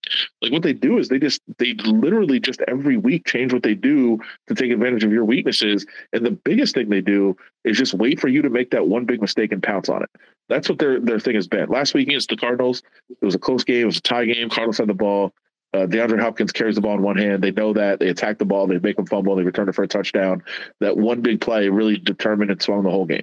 Like 0.41 0.53
what 0.53 0.63
they 0.63 0.73
do 0.73 0.99
is 0.99 1.09
they 1.09 1.19
just 1.19 1.43
they 1.59 1.75
literally 1.85 2.39
just 2.39 2.61
every 2.69 2.97
week 2.97 3.27
change 3.27 3.53
what 3.53 3.65
they 3.65 3.75
do 3.75 4.21
to 4.47 4.55
take 4.55 4.71
advantage 4.71 5.03
of 5.03 5.11
your 5.11 5.25
weaknesses. 5.25 5.85
And 6.13 6.25
the 6.25 6.31
biggest 6.31 6.77
thing 6.77 6.89
they 6.89 7.01
do 7.01 7.37
is 7.65 7.77
just 7.77 7.93
wait 7.93 8.21
for 8.21 8.29
you 8.29 8.41
to 8.41 8.49
make 8.49 8.71
that 8.71 8.87
one 8.87 9.05
big 9.05 9.21
mistake 9.21 9.51
and 9.51 9.61
pounce 9.61 9.89
on 9.89 10.05
it. 10.05 10.11
That's 10.49 10.69
what 10.69 10.79
their 10.79 11.01
their 11.01 11.19
thing 11.19 11.35
has 11.35 11.49
been. 11.49 11.71
Last 11.71 11.93
week 11.93 12.07
against 12.07 12.29
the 12.29 12.37
Cardinals, 12.37 12.85
it 13.11 13.25
was 13.25 13.35
a 13.35 13.39
close 13.41 13.65
game. 13.65 13.83
It 13.83 13.87
was 13.87 13.97
a 13.97 14.03
tie 14.03 14.27
game. 14.27 14.49
Cardinals 14.49 14.79
had 14.79 14.87
the 14.87 14.95
ball. 14.95 15.33
Uh, 15.75 15.87
DeAndre 15.87 16.21
Hopkins 16.21 16.53
carries 16.53 16.75
the 16.75 16.83
ball 16.83 16.95
in 16.95 17.03
one 17.03 17.17
hand. 17.17 17.43
They 17.43 17.51
know 17.51 17.73
that. 17.73 17.99
They 17.99 18.09
attack 18.09 18.39
the 18.39 18.45
ball. 18.45 18.67
They 18.67 18.79
make 18.79 18.97
them 18.97 19.07
fumble. 19.07 19.35
They 19.37 19.43
return 19.43 19.69
it 19.69 19.75
for 19.75 19.83
a 19.83 19.89
touchdown. 19.89 20.43
That 20.81 20.99
one 20.99 21.23
big 21.23 21.41
play 21.41 21.69
really 21.69 21.97
determined 21.97 22.51
and 22.51 22.61
swung 22.61 22.83
the 22.83 22.91
whole 22.91 23.07
game. 23.07 23.23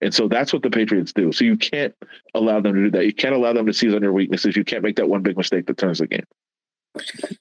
And 0.00 0.14
so 0.14 0.28
that's 0.28 0.52
what 0.52 0.62
the 0.62 0.70
Patriots 0.70 1.12
do. 1.12 1.32
So 1.32 1.44
you 1.44 1.56
can't 1.56 1.94
allow 2.34 2.60
them 2.60 2.74
to 2.74 2.84
do 2.84 2.90
that. 2.92 3.04
You 3.04 3.12
can't 3.12 3.34
allow 3.34 3.52
them 3.52 3.66
to 3.66 3.72
seize 3.72 3.94
on 3.94 4.02
your 4.02 4.12
weaknesses. 4.12 4.56
You 4.56 4.64
can't 4.64 4.84
make 4.84 4.96
that 4.96 5.08
one 5.08 5.22
big 5.22 5.36
mistake 5.36 5.66
that 5.66 5.76
turns 5.76 5.98
the 5.98 6.06
game. 6.06 6.24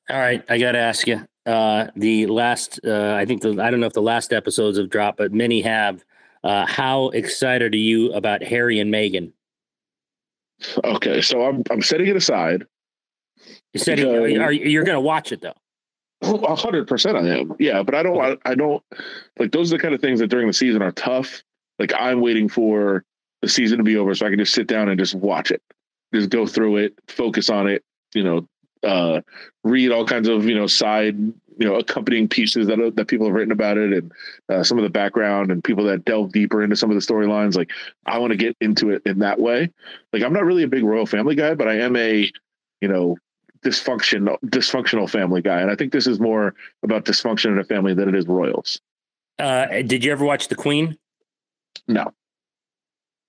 All 0.10 0.18
right, 0.18 0.44
I 0.50 0.58
got 0.58 0.72
to 0.74 0.80
ask 0.80 1.08
you. 1.08 1.28
Uh, 1.46 1.88
the 1.96 2.26
last, 2.26 2.80
uh, 2.86 3.14
I 3.16 3.26
think 3.26 3.42
the, 3.42 3.62
I 3.62 3.72
don't 3.72 3.80
know 3.80 3.88
if 3.88 3.94
the 3.94 4.02
last 4.02 4.34
episodes 4.34 4.78
have 4.78 4.90
dropped, 4.90 5.18
but 5.20 5.32
many 5.32 5.62
have. 5.62 6.04
Uh, 6.44 6.66
how 6.66 7.10
excited 7.10 7.74
are 7.74 7.78
you 7.78 8.12
about 8.14 8.44
Harry 8.44 8.80
and 8.80 8.94
Meghan? 8.94 9.32
Okay, 10.84 11.22
so 11.22 11.46
I'm 11.46 11.64
I'm 11.70 11.82
setting 11.82 12.08
it 12.08 12.16
aside 12.16 12.66
you 13.80 13.84
said 13.84 13.98
because, 13.98 14.38
are, 14.38 14.44
are, 14.44 14.52
you're 14.52 14.84
going 14.84 14.96
to 14.96 15.02
watch 15.02 15.32
it 15.32 15.42
though. 15.42 15.54
A 16.22 16.56
hundred 16.56 16.88
percent, 16.88 17.16
I 17.16 17.28
am. 17.28 17.56
Yeah, 17.60 17.84
but 17.84 17.94
I 17.94 18.02
don't. 18.02 18.20
I, 18.20 18.38
I 18.44 18.56
don't 18.56 18.84
like 19.38 19.52
those. 19.52 19.72
Are 19.72 19.78
the 19.78 19.82
kind 19.82 19.94
of 19.94 20.02
things 20.02 20.20
that 20.20 20.28
during 20.28 20.48
the 20.48 20.54
season 20.54 20.82
are 20.82 20.92
tough. 20.92 21.44
Like 21.78 21.94
I'm 21.98 22.22
waiting 22.22 22.50
for 22.50 23.04
the 23.44 23.48
season 23.48 23.78
to 23.78 23.84
be 23.84 23.98
over 23.98 24.16
so 24.16 24.26
I 24.26 24.30
can 24.30 24.40
just 24.40 24.54
sit 24.54 24.66
down 24.66 24.90
and 24.90 25.00
just 25.00 25.14
watch 25.14 25.52
it, 25.52 25.62
just 26.14 26.32
go 26.32 26.48
through 26.48 26.78
it, 26.78 26.94
focus 27.08 27.52
on 27.52 27.68
it. 27.68 27.84
You 28.16 28.24
know, 28.24 28.48
uh, 28.84 29.22
read 29.64 29.92
all 29.92 30.06
kinds 30.06 30.28
of 30.28 30.46
you 30.46 30.56
know 30.56 30.66
side 30.66 31.16
you 31.60 31.68
know 31.68 31.76
accompanying 31.76 32.28
pieces 32.28 32.68
that 32.68 32.94
that 32.96 33.08
people 33.08 33.28
have 33.28 33.36
written 33.36 33.52
about 33.52 33.78
it 33.78 33.94
and 33.94 34.12
uh, 34.50 34.64
some 34.64 34.78
of 34.78 34.84
the 34.84 34.90
background 34.90 35.52
and 35.52 35.64
people 35.64 35.84
that 35.84 36.06
delve 36.06 36.32
deeper 36.32 36.64
into 36.64 36.76
some 36.76 36.90
of 36.90 36.96
the 36.96 37.02
storylines. 37.02 37.56
Like 37.56 37.72
I 38.06 38.18
want 38.18 38.32
to 38.32 38.38
get 38.38 38.56
into 38.62 38.90
it 38.90 39.04
in 39.06 39.20
that 39.20 39.40
way. 39.40 39.72
Like 40.14 40.24
I'm 40.24 40.34
not 40.34 40.46
really 40.46 40.64
a 40.64 40.68
big 40.68 40.84
royal 40.84 41.06
family 41.06 41.36
guy, 41.36 41.54
but 41.54 41.68
I 41.68 41.80
am 41.80 41.96
a 41.96 42.32
you 42.82 42.88
know 42.88 43.18
dysfunction 43.68 44.38
dysfunctional 44.46 45.10
family 45.10 45.42
guy, 45.42 45.60
and 45.60 45.70
I 45.70 45.76
think 45.76 45.92
this 45.92 46.08
is 46.08 46.20
more 46.20 46.56
about 46.84 47.06
dysfunction 47.06 47.48
in 47.48 47.60
a 47.60 47.64
family 47.64 47.94
than 47.94 48.08
it 48.08 48.16
is 48.16 48.26
royals. 48.26 48.80
Uh, 49.38 49.82
did 49.84 50.04
you 50.04 50.12
ever 50.12 50.26
watch 50.26 50.48
The 50.48 50.56
Queen? 50.56 50.98
No. 51.88 52.14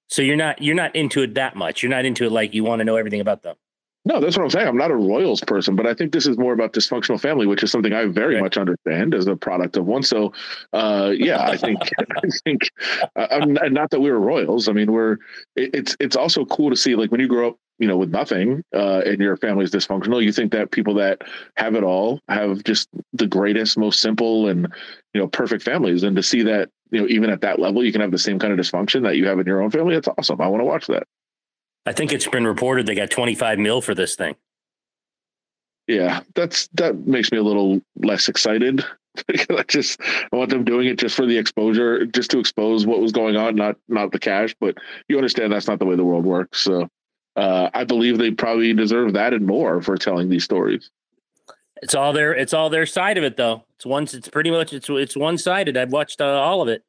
So 0.08 0.22
you're 0.22 0.36
not 0.36 0.62
you're 0.62 0.76
not 0.76 0.94
into 0.94 1.22
it 1.22 1.34
that 1.34 1.56
much. 1.56 1.82
You're 1.82 1.90
not 1.90 2.04
into 2.04 2.24
it 2.24 2.32
like 2.32 2.54
you 2.54 2.64
want 2.64 2.80
to 2.80 2.84
know 2.84 2.96
everything 2.96 3.20
about 3.20 3.42
them. 3.42 3.56
No, 4.08 4.20
that's 4.20 4.38
what 4.38 4.44
I'm 4.44 4.50
saying. 4.50 4.66
I'm 4.66 4.76
not 4.78 4.90
a 4.90 4.96
royals 4.96 5.42
person, 5.42 5.76
but 5.76 5.86
I 5.86 5.92
think 5.92 6.12
this 6.12 6.26
is 6.26 6.38
more 6.38 6.54
about 6.54 6.72
dysfunctional 6.72 7.20
family, 7.20 7.46
which 7.46 7.62
is 7.62 7.70
something 7.70 7.92
I 7.92 8.06
very 8.06 8.36
right. 8.36 8.42
much 8.42 8.56
understand 8.56 9.14
as 9.14 9.26
a 9.26 9.36
product 9.36 9.76
of 9.76 9.84
one. 9.84 10.02
So, 10.02 10.32
uh, 10.72 11.12
yeah, 11.14 11.42
I 11.42 11.56
think 11.58 11.78
I 12.16 12.28
think 12.42 12.62
uh, 13.16 13.44
not 13.44 13.90
that 13.90 14.00
we 14.00 14.10
were 14.10 14.18
royals. 14.18 14.66
I 14.66 14.72
mean, 14.72 14.90
we're 14.90 15.18
it, 15.56 15.74
it's 15.74 15.96
it's 16.00 16.16
also 16.16 16.46
cool 16.46 16.70
to 16.70 16.76
see 16.76 16.96
like 16.96 17.10
when 17.12 17.20
you 17.20 17.28
grow 17.28 17.48
up 17.48 17.56
you 17.78 17.86
know, 17.86 17.96
with 17.96 18.10
nothing, 18.10 18.64
uh, 18.74 19.02
and 19.06 19.20
your 19.20 19.36
family's 19.36 19.70
dysfunctional, 19.70 20.20
you 20.22 20.32
think 20.32 20.50
that 20.50 20.72
people 20.72 20.94
that 20.94 21.22
have 21.56 21.76
it 21.76 21.84
all 21.84 22.20
have 22.28 22.64
just 22.64 22.88
the 23.12 23.26
greatest, 23.26 23.78
most 23.78 24.00
simple, 24.00 24.48
and 24.48 24.66
you 25.14 25.20
know, 25.20 25.28
perfect 25.28 25.62
families. 25.62 26.02
And 26.02 26.16
to 26.16 26.22
see 26.22 26.42
that, 26.42 26.70
you 26.90 27.00
know, 27.00 27.06
even 27.06 27.30
at 27.30 27.40
that 27.42 27.60
level, 27.60 27.84
you 27.84 27.92
can 27.92 28.00
have 28.00 28.10
the 28.10 28.18
same 28.18 28.40
kind 28.40 28.52
of 28.52 28.58
dysfunction 28.58 29.04
that 29.04 29.16
you 29.16 29.28
have 29.28 29.38
in 29.38 29.46
your 29.46 29.62
own 29.62 29.70
family. 29.70 29.94
That's 29.94 30.08
awesome. 30.08 30.40
I 30.40 30.48
want 30.48 30.60
to 30.60 30.64
watch 30.64 30.88
that. 30.88 31.04
I 31.88 31.92
think 31.92 32.12
it's 32.12 32.28
been 32.28 32.46
reported 32.46 32.84
they 32.84 32.94
got 32.94 33.08
25 33.08 33.58
mil 33.58 33.80
for 33.80 33.94
this 33.94 34.14
thing. 34.14 34.36
Yeah, 35.86 36.20
that's 36.34 36.68
that 36.74 37.06
makes 37.06 37.32
me 37.32 37.38
a 37.38 37.42
little 37.42 37.80
less 37.96 38.28
excited. 38.28 38.84
I 39.30 39.64
just 39.66 39.98
I 40.02 40.36
want 40.36 40.50
them 40.50 40.64
doing 40.64 40.86
it 40.86 40.98
just 40.98 41.16
for 41.16 41.24
the 41.24 41.38
exposure, 41.38 42.04
just 42.04 42.30
to 42.32 42.40
expose 42.40 42.86
what 42.86 43.00
was 43.00 43.12
going 43.12 43.36
on, 43.36 43.56
not 43.56 43.76
not 43.88 44.12
the 44.12 44.18
cash. 44.18 44.54
But 44.60 44.76
you 45.08 45.16
understand 45.16 45.50
that's 45.50 45.66
not 45.66 45.78
the 45.78 45.86
way 45.86 45.96
the 45.96 46.04
world 46.04 46.26
works. 46.26 46.60
So 46.60 46.90
uh, 47.36 47.70
I 47.72 47.84
believe 47.84 48.18
they 48.18 48.32
probably 48.32 48.74
deserve 48.74 49.14
that 49.14 49.32
and 49.32 49.46
more 49.46 49.80
for 49.80 49.96
telling 49.96 50.28
these 50.28 50.44
stories. 50.44 50.90
It's 51.80 51.94
all 51.94 52.12
their 52.12 52.34
it's 52.34 52.52
all 52.52 52.68
their 52.68 52.84
side 52.84 53.16
of 53.16 53.24
it 53.24 53.38
though. 53.38 53.64
It's 53.76 53.86
one 53.86 54.02
it's 54.02 54.28
pretty 54.28 54.50
much 54.50 54.74
it's 54.74 54.90
it's 54.90 55.16
one 55.16 55.38
sided. 55.38 55.78
I've 55.78 55.92
watched 55.92 56.20
uh, 56.20 56.26
all 56.26 56.60
of 56.60 56.68
it. 56.68 56.84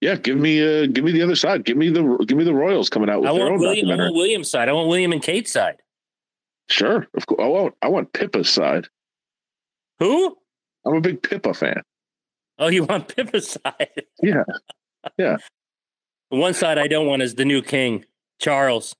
Yeah, 0.00 0.16
give 0.16 0.36
me 0.36 0.60
uh 0.60 0.86
give 0.86 1.04
me 1.04 1.12
the 1.12 1.22
other 1.22 1.36
side. 1.36 1.64
Give 1.64 1.76
me 1.76 1.88
the 1.88 2.02
give 2.26 2.36
me 2.36 2.44
the 2.44 2.54
Royals 2.54 2.88
coming 2.90 3.08
out 3.08 3.20
with 3.20 3.30
I 3.30 3.34
their 3.34 3.46
own 3.46 3.58
William, 3.58 3.86
documentary. 3.86 4.04
I 4.04 4.08
want 4.08 4.16
William's 4.16 4.50
side. 4.50 4.68
I 4.68 4.72
want 4.72 4.88
William 4.88 5.12
and 5.12 5.22
Kate's 5.22 5.52
side. 5.52 5.76
Sure, 6.68 7.06
of 7.16 7.26
course. 7.26 7.40
I 7.42 7.46
want 7.46 7.74
I 7.82 7.88
want 7.88 8.12
Pippa's 8.12 8.48
side. 8.48 8.88
Who? 10.00 10.36
I'm 10.86 10.96
a 10.96 11.00
big 11.00 11.22
Pippa 11.22 11.54
fan. 11.54 11.82
Oh, 12.58 12.68
you 12.68 12.84
want 12.84 13.08
Pippa's 13.16 13.56
side? 13.64 14.04
Yeah, 14.22 14.44
yeah. 15.18 15.36
One 16.28 16.54
side 16.54 16.78
I 16.78 16.88
don't 16.88 17.06
want 17.06 17.22
is 17.22 17.34
the 17.34 17.44
new 17.44 17.62
king, 17.62 18.04
Charles. 18.40 18.94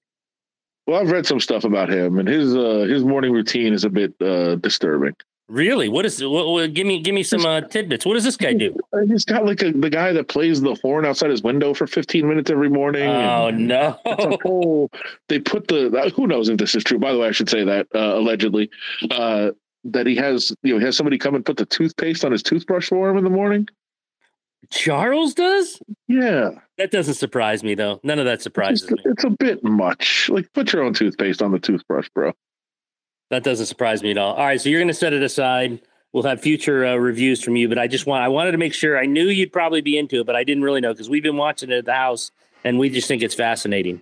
Well, 0.86 1.00
I've 1.00 1.10
read 1.10 1.26
some 1.26 1.40
stuff 1.40 1.64
about 1.64 1.88
him, 1.90 2.18
and 2.18 2.28
his 2.28 2.54
uh, 2.54 2.86
his 2.88 3.04
morning 3.04 3.32
routine 3.32 3.72
is 3.72 3.84
a 3.84 3.90
bit 3.90 4.14
uh, 4.20 4.56
disturbing. 4.56 5.14
Really? 5.48 5.90
What 5.90 6.06
is? 6.06 6.22
What, 6.22 6.46
what, 6.46 6.72
give 6.72 6.86
me 6.86 7.00
give 7.00 7.14
me 7.14 7.22
some 7.22 7.44
uh, 7.44 7.60
tidbits. 7.60 8.06
What 8.06 8.14
does 8.14 8.24
this 8.24 8.36
guy 8.36 8.54
do? 8.54 8.74
He's 9.06 9.26
got 9.26 9.44
like 9.44 9.62
a, 9.62 9.72
the 9.72 9.90
guy 9.90 10.12
that 10.12 10.28
plays 10.28 10.62
the 10.62 10.74
horn 10.76 11.04
outside 11.04 11.30
his 11.30 11.42
window 11.42 11.74
for 11.74 11.86
15 11.86 12.26
minutes 12.26 12.50
every 12.50 12.70
morning. 12.70 13.08
Oh 13.08 13.50
no! 13.50 13.98
Whole, 14.42 14.90
they 15.28 15.38
put 15.38 15.68
the 15.68 16.12
who 16.16 16.26
knows 16.26 16.48
if 16.48 16.56
this 16.56 16.74
is 16.74 16.82
true. 16.82 16.98
By 16.98 17.12
the 17.12 17.18
way, 17.18 17.28
I 17.28 17.32
should 17.32 17.50
say 17.50 17.62
that 17.64 17.88
uh, 17.94 18.16
allegedly 18.16 18.70
uh, 19.10 19.50
that 19.84 20.06
he 20.06 20.16
has 20.16 20.50
you 20.62 20.72
know 20.72 20.78
he 20.78 20.86
has 20.86 20.96
somebody 20.96 21.18
come 21.18 21.34
and 21.34 21.44
put 21.44 21.58
the 21.58 21.66
toothpaste 21.66 22.24
on 22.24 22.32
his 22.32 22.42
toothbrush 22.42 22.88
for 22.88 23.10
him 23.10 23.18
in 23.18 23.24
the 23.24 23.30
morning. 23.30 23.68
Charles 24.70 25.34
does? 25.34 25.78
Yeah. 26.08 26.50
That 26.78 26.90
doesn't 26.90 27.14
surprise 27.14 27.62
me 27.62 27.74
though. 27.74 28.00
None 28.02 28.18
of 28.18 28.24
that 28.24 28.40
surprises 28.40 28.84
it's, 28.84 28.92
me. 28.92 29.12
It's 29.12 29.24
a 29.24 29.30
bit 29.30 29.62
much. 29.62 30.30
Like 30.30 30.50
put 30.54 30.72
your 30.72 30.82
own 30.82 30.94
toothpaste 30.94 31.42
on 31.42 31.52
the 31.52 31.58
toothbrush, 31.58 32.08
bro. 32.14 32.32
That 33.30 33.42
doesn't 33.42 33.66
surprise 33.66 34.02
me 34.02 34.10
at 34.10 34.18
all. 34.18 34.34
All 34.34 34.44
right, 34.44 34.60
so 34.60 34.68
you're 34.68 34.80
going 34.80 34.88
to 34.88 34.94
set 34.94 35.12
it 35.12 35.22
aside. 35.22 35.80
We'll 36.12 36.22
have 36.24 36.40
future 36.40 36.86
uh, 36.86 36.96
reviews 36.96 37.42
from 37.42 37.56
you, 37.56 37.68
but 37.68 37.78
I 37.78 37.88
just 37.88 38.06
want 38.06 38.22
I 38.22 38.28
wanted 38.28 38.52
to 38.52 38.58
make 38.58 38.72
sure 38.72 38.98
I 38.98 39.06
knew 39.06 39.26
you'd 39.26 39.52
probably 39.52 39.80
be 39.80 39.98
into 39.98 40.20
it, 40.20 40.26
but 40.26 40.36
I 40.36 40.44
didn't 40.44 40.62
really 40.62 40.80
know 40.80 40.92
because 40.92 41.10
we've 41.10 41.22
been 41.22 41.36
watching 41.36 41.70
it 41.70 41.78
at 41.78 41.84
the 41.86 41.94
house 41.94 42.30
and 42.62 42.78
we 42.78 42.88
just 42.88 43.08
think 43.08 43.22
it's 43.22 43.34
fascinating. 43.34 44.00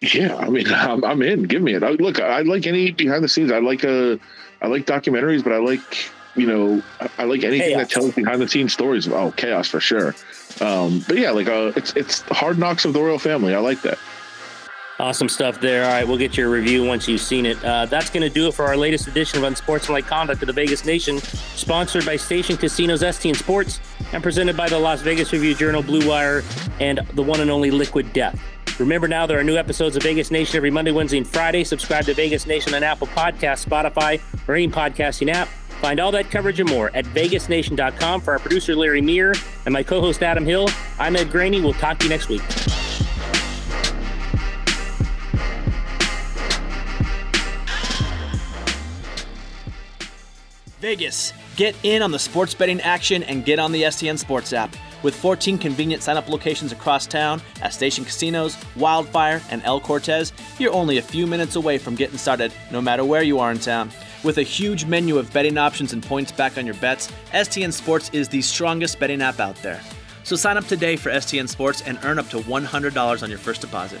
Yeah, 0.00 0.34
I 0.36 0.48
mean, 0.48 0.66
I'm, 0.72 1.04
I'm 1.04 1.22
in. 1.22 1.44
Give 1.44 1.62
me 1.62 1.74
it. 1.74 1.84
I, 1.84 1.90
look, 1.90 2.20
I 2.20 2.40
like 2.40 2.66
any 2.66 2.90
behind 2.90 3.22
the 3.22 3.28
scenes. 3.28 3.52
I 3.52 3.58
like 3.58 3.84
a, 3.84 4.14
uh, 4.60 4.68
like 4.68 4.86
documentaries, 4.86 5.44
but 5.44 5.52
I 5.52 5.58
like 5.58 6.10
you 6.38 6.46
know, 6.46 6.82
I, 7.00 7.10
I 7.18 7.24
like 7.24 7.42
anything 7.42 7.74
chaos. 7.74 7.88
that 7.88 7.90
tells 7.90 8.14
behind 8.14 8.40
the 8.40 8.48
scenes 8.48 8.72
stories. 8.72 9.08
Oh, 9.08 9.32
chaos 9.32 9.68
for 9.68 9.80
sure. 9.80 10.14
Um, 10.60 11.04
but 11.06 11.18
yeah, 11.18 11.30
like 11.30 11.48
uh, 11.48 11.72
it's 11.76 11.92
it's 11.94 12.20
hard 12.30 12.58
knocks 12.58 12.84
of 12.84 12.92
the 12.92 13.00
royal 13.00 13.18
family. 13.18 13.54
I 13.54 13.58
like 13.58 13.82
that. 13.82 13.98
Awesome 15.00 15.28
stuff 15.28 15.60
there. 15.60 15.84
All 15.84 15.92
right, 15.92 16.06
we'll 16.06 16.18
get 16.18 16.36
your 16.36 16.50
review 16.50 16.84
once 16.84 17.06
you've 17.06 17.20
seen 17.20 17.46
it. 17.46 17.62
Uh, 17.64 17.86
that's 17.86 18.10
going 18.10 18.22
to 18.22 18.28
do 18.28 18.48
it 18.48 18.54
for 18.54 18.64
our 18.64 18.76
latest 18.76 19.06
edition 19.06 19.38
of 19.38 19.44
Unsportsmanlike 19.44 20.06
Conduct 20.06 20.42
of 20.42 20.48
the 20.48 20.52
Vegas 20.52 20.84
Nation, 20.84 21.18
sponsored 21.18 22.04
by 22.04 22.16
Station 22.16 22.56
Casinos 22.56 23.02
STN 23.02 23.36
Sports 23.36 23.78
and 24.12 24.24
presented 24.24 24.56
by 24.56 24.68
the 24.68 24.78
Las 24.78 25.00
Vegas 25.02 25.32
Review 25.32 25.54
Journal, 25.54 25.84
Blue 25.84 26.08
Wire, 26.08 26.42
and 26.80 26.98
the 27.14 27.22
one 27.22 27.40
and 27.40 27.48
only 27.48 27.70
Liquid 27.70 28.12
Death. 28.12 28.40
Remember 28.80 29.06
now, 29.06 29.24
there 29.24 29.38
are 29.38 29.44
new 29.44 29.56
episodes 29.56 29.94
of 29.94 30.02
Vegas 30.02 30.32
Nation 30.32 30.56
every 30.56 30.70
Monday, 30.70 30.90
Wednesday, 30.90 31.18
and 31.18 31.26
Friday. 31.26 31.62
Subscribe 31.62 32.04
to 32.06 32.14
Vegas 32.14 32.46
Nation 32.46 32.74
on 32.74 32.82
Apple 32.82 33.06
Podcasts, 33.08 33.64
Spotify, 33.64 34.20
or 34.48 34.56
any 34.56 34.68
podcasting 34.68 35.32
app. 35.32 35.46
Find 35.80 36.00
all 36.00 36.10
that 36.10 36.28
coverage 36.28 36.58
and 36.58 36.68
more 36.68 36.90
at 36.94 37.04
vegasnation.com. 37.06 38.20
For 38.20 38.32
our 38.32 38.40
producer, 38.40 38.74
Larry 38.74 39.00
Meir, 39.00 39.34
and 39.64 39.72
my 39.72 39.84
co 39.84 40.00
host, 40.00 40.24
Adam 40.24 40.44
Hill, 40.44 40.68
I'm 40.98 41.14
Ed 41.14 41.30
Graney. 41.30 41.60
We'll 41.60 41.72
talk 41.74 41.98
to 41.98 42.04
you 42.04 42.10
next 42.10 42.28
week. 42.28 42.42
Vegas, 50.88 51.34
get 51.56 51.76
in 51.82 52.00
on 52.00 52.12
the 52.12 52.18
sports 52.18 52.54
betting 52.54 52.80
action 52.80 53.22
and 53.24 53.44
get 53.44 53.58
on 53.58 53.72
the 53.72 53.82
STN 53.82 54.18
Sports 54.18 54.54
app. 54.54 54.74
With 55.02 55.14
14 55.14 55.58
convenient 55.58 56.02
sign 56.02 56.16
up 56.16 56.30
locations 56.30 56.72
across 56.72 57.06
town 57.06 57.42
at 57.60 57.74
Station 57.74 58.06
Casinos, 58.06 58.56
Wildfire, 58.74 59.42
and 59.50 59.62
El 59.64 59.80
Cortez, 59.80 60.32
you're 60.58 60.72
only 60.72 60.96
a 60.96 61.02
few 61.02 61.26
minutes 61.26 61.56
away 61.56 61.76
from 61.76 61.94
getting 61.94 62.16
started 62.16 62.54
no 62.72 62.80
matter 62.80 63.04
where 63.04 63.22
you 63.22 63.38
are 63.38 63.50
in 63.50 63.58
town. 63.58 63.90
With 64.24 64.38
a 64.38 64.42
huge 64.42 64.86
menu 64.86 65.18
of 65.18 65.30
betting 65.30 65.58
options 65.58 65.92
and 65.92 66.02
points 66.02 66.32
back 66.32 66.56
on 66.56 66.64
your 66.64 66.76
bets, 66.76 67.12
STN 67.34 67.70
Sports 67.74 68.08
is 68.14 68.26
the 68.30 68.40
strongest 68.40 68.98
betting 68.98 69.20
app 69.20 69.40
out 69.40 69.56
there. 69.56 69.82
So 70.24 70.36
sign 70.36 70.56
up 70.56 70.64
today 70.64 70.96
for 70.96 71.10
STN 71.10 71.50
Sports 71.50 71.82
and 71.82 71.98
earn 72.02 72.18
up 72.18 72.30
to 72.30 72.38
$100 72.38 73.22
on 73.22 73.28
your 73.28 73.38
first 73.38 73.60
deposit. 73.60 74.00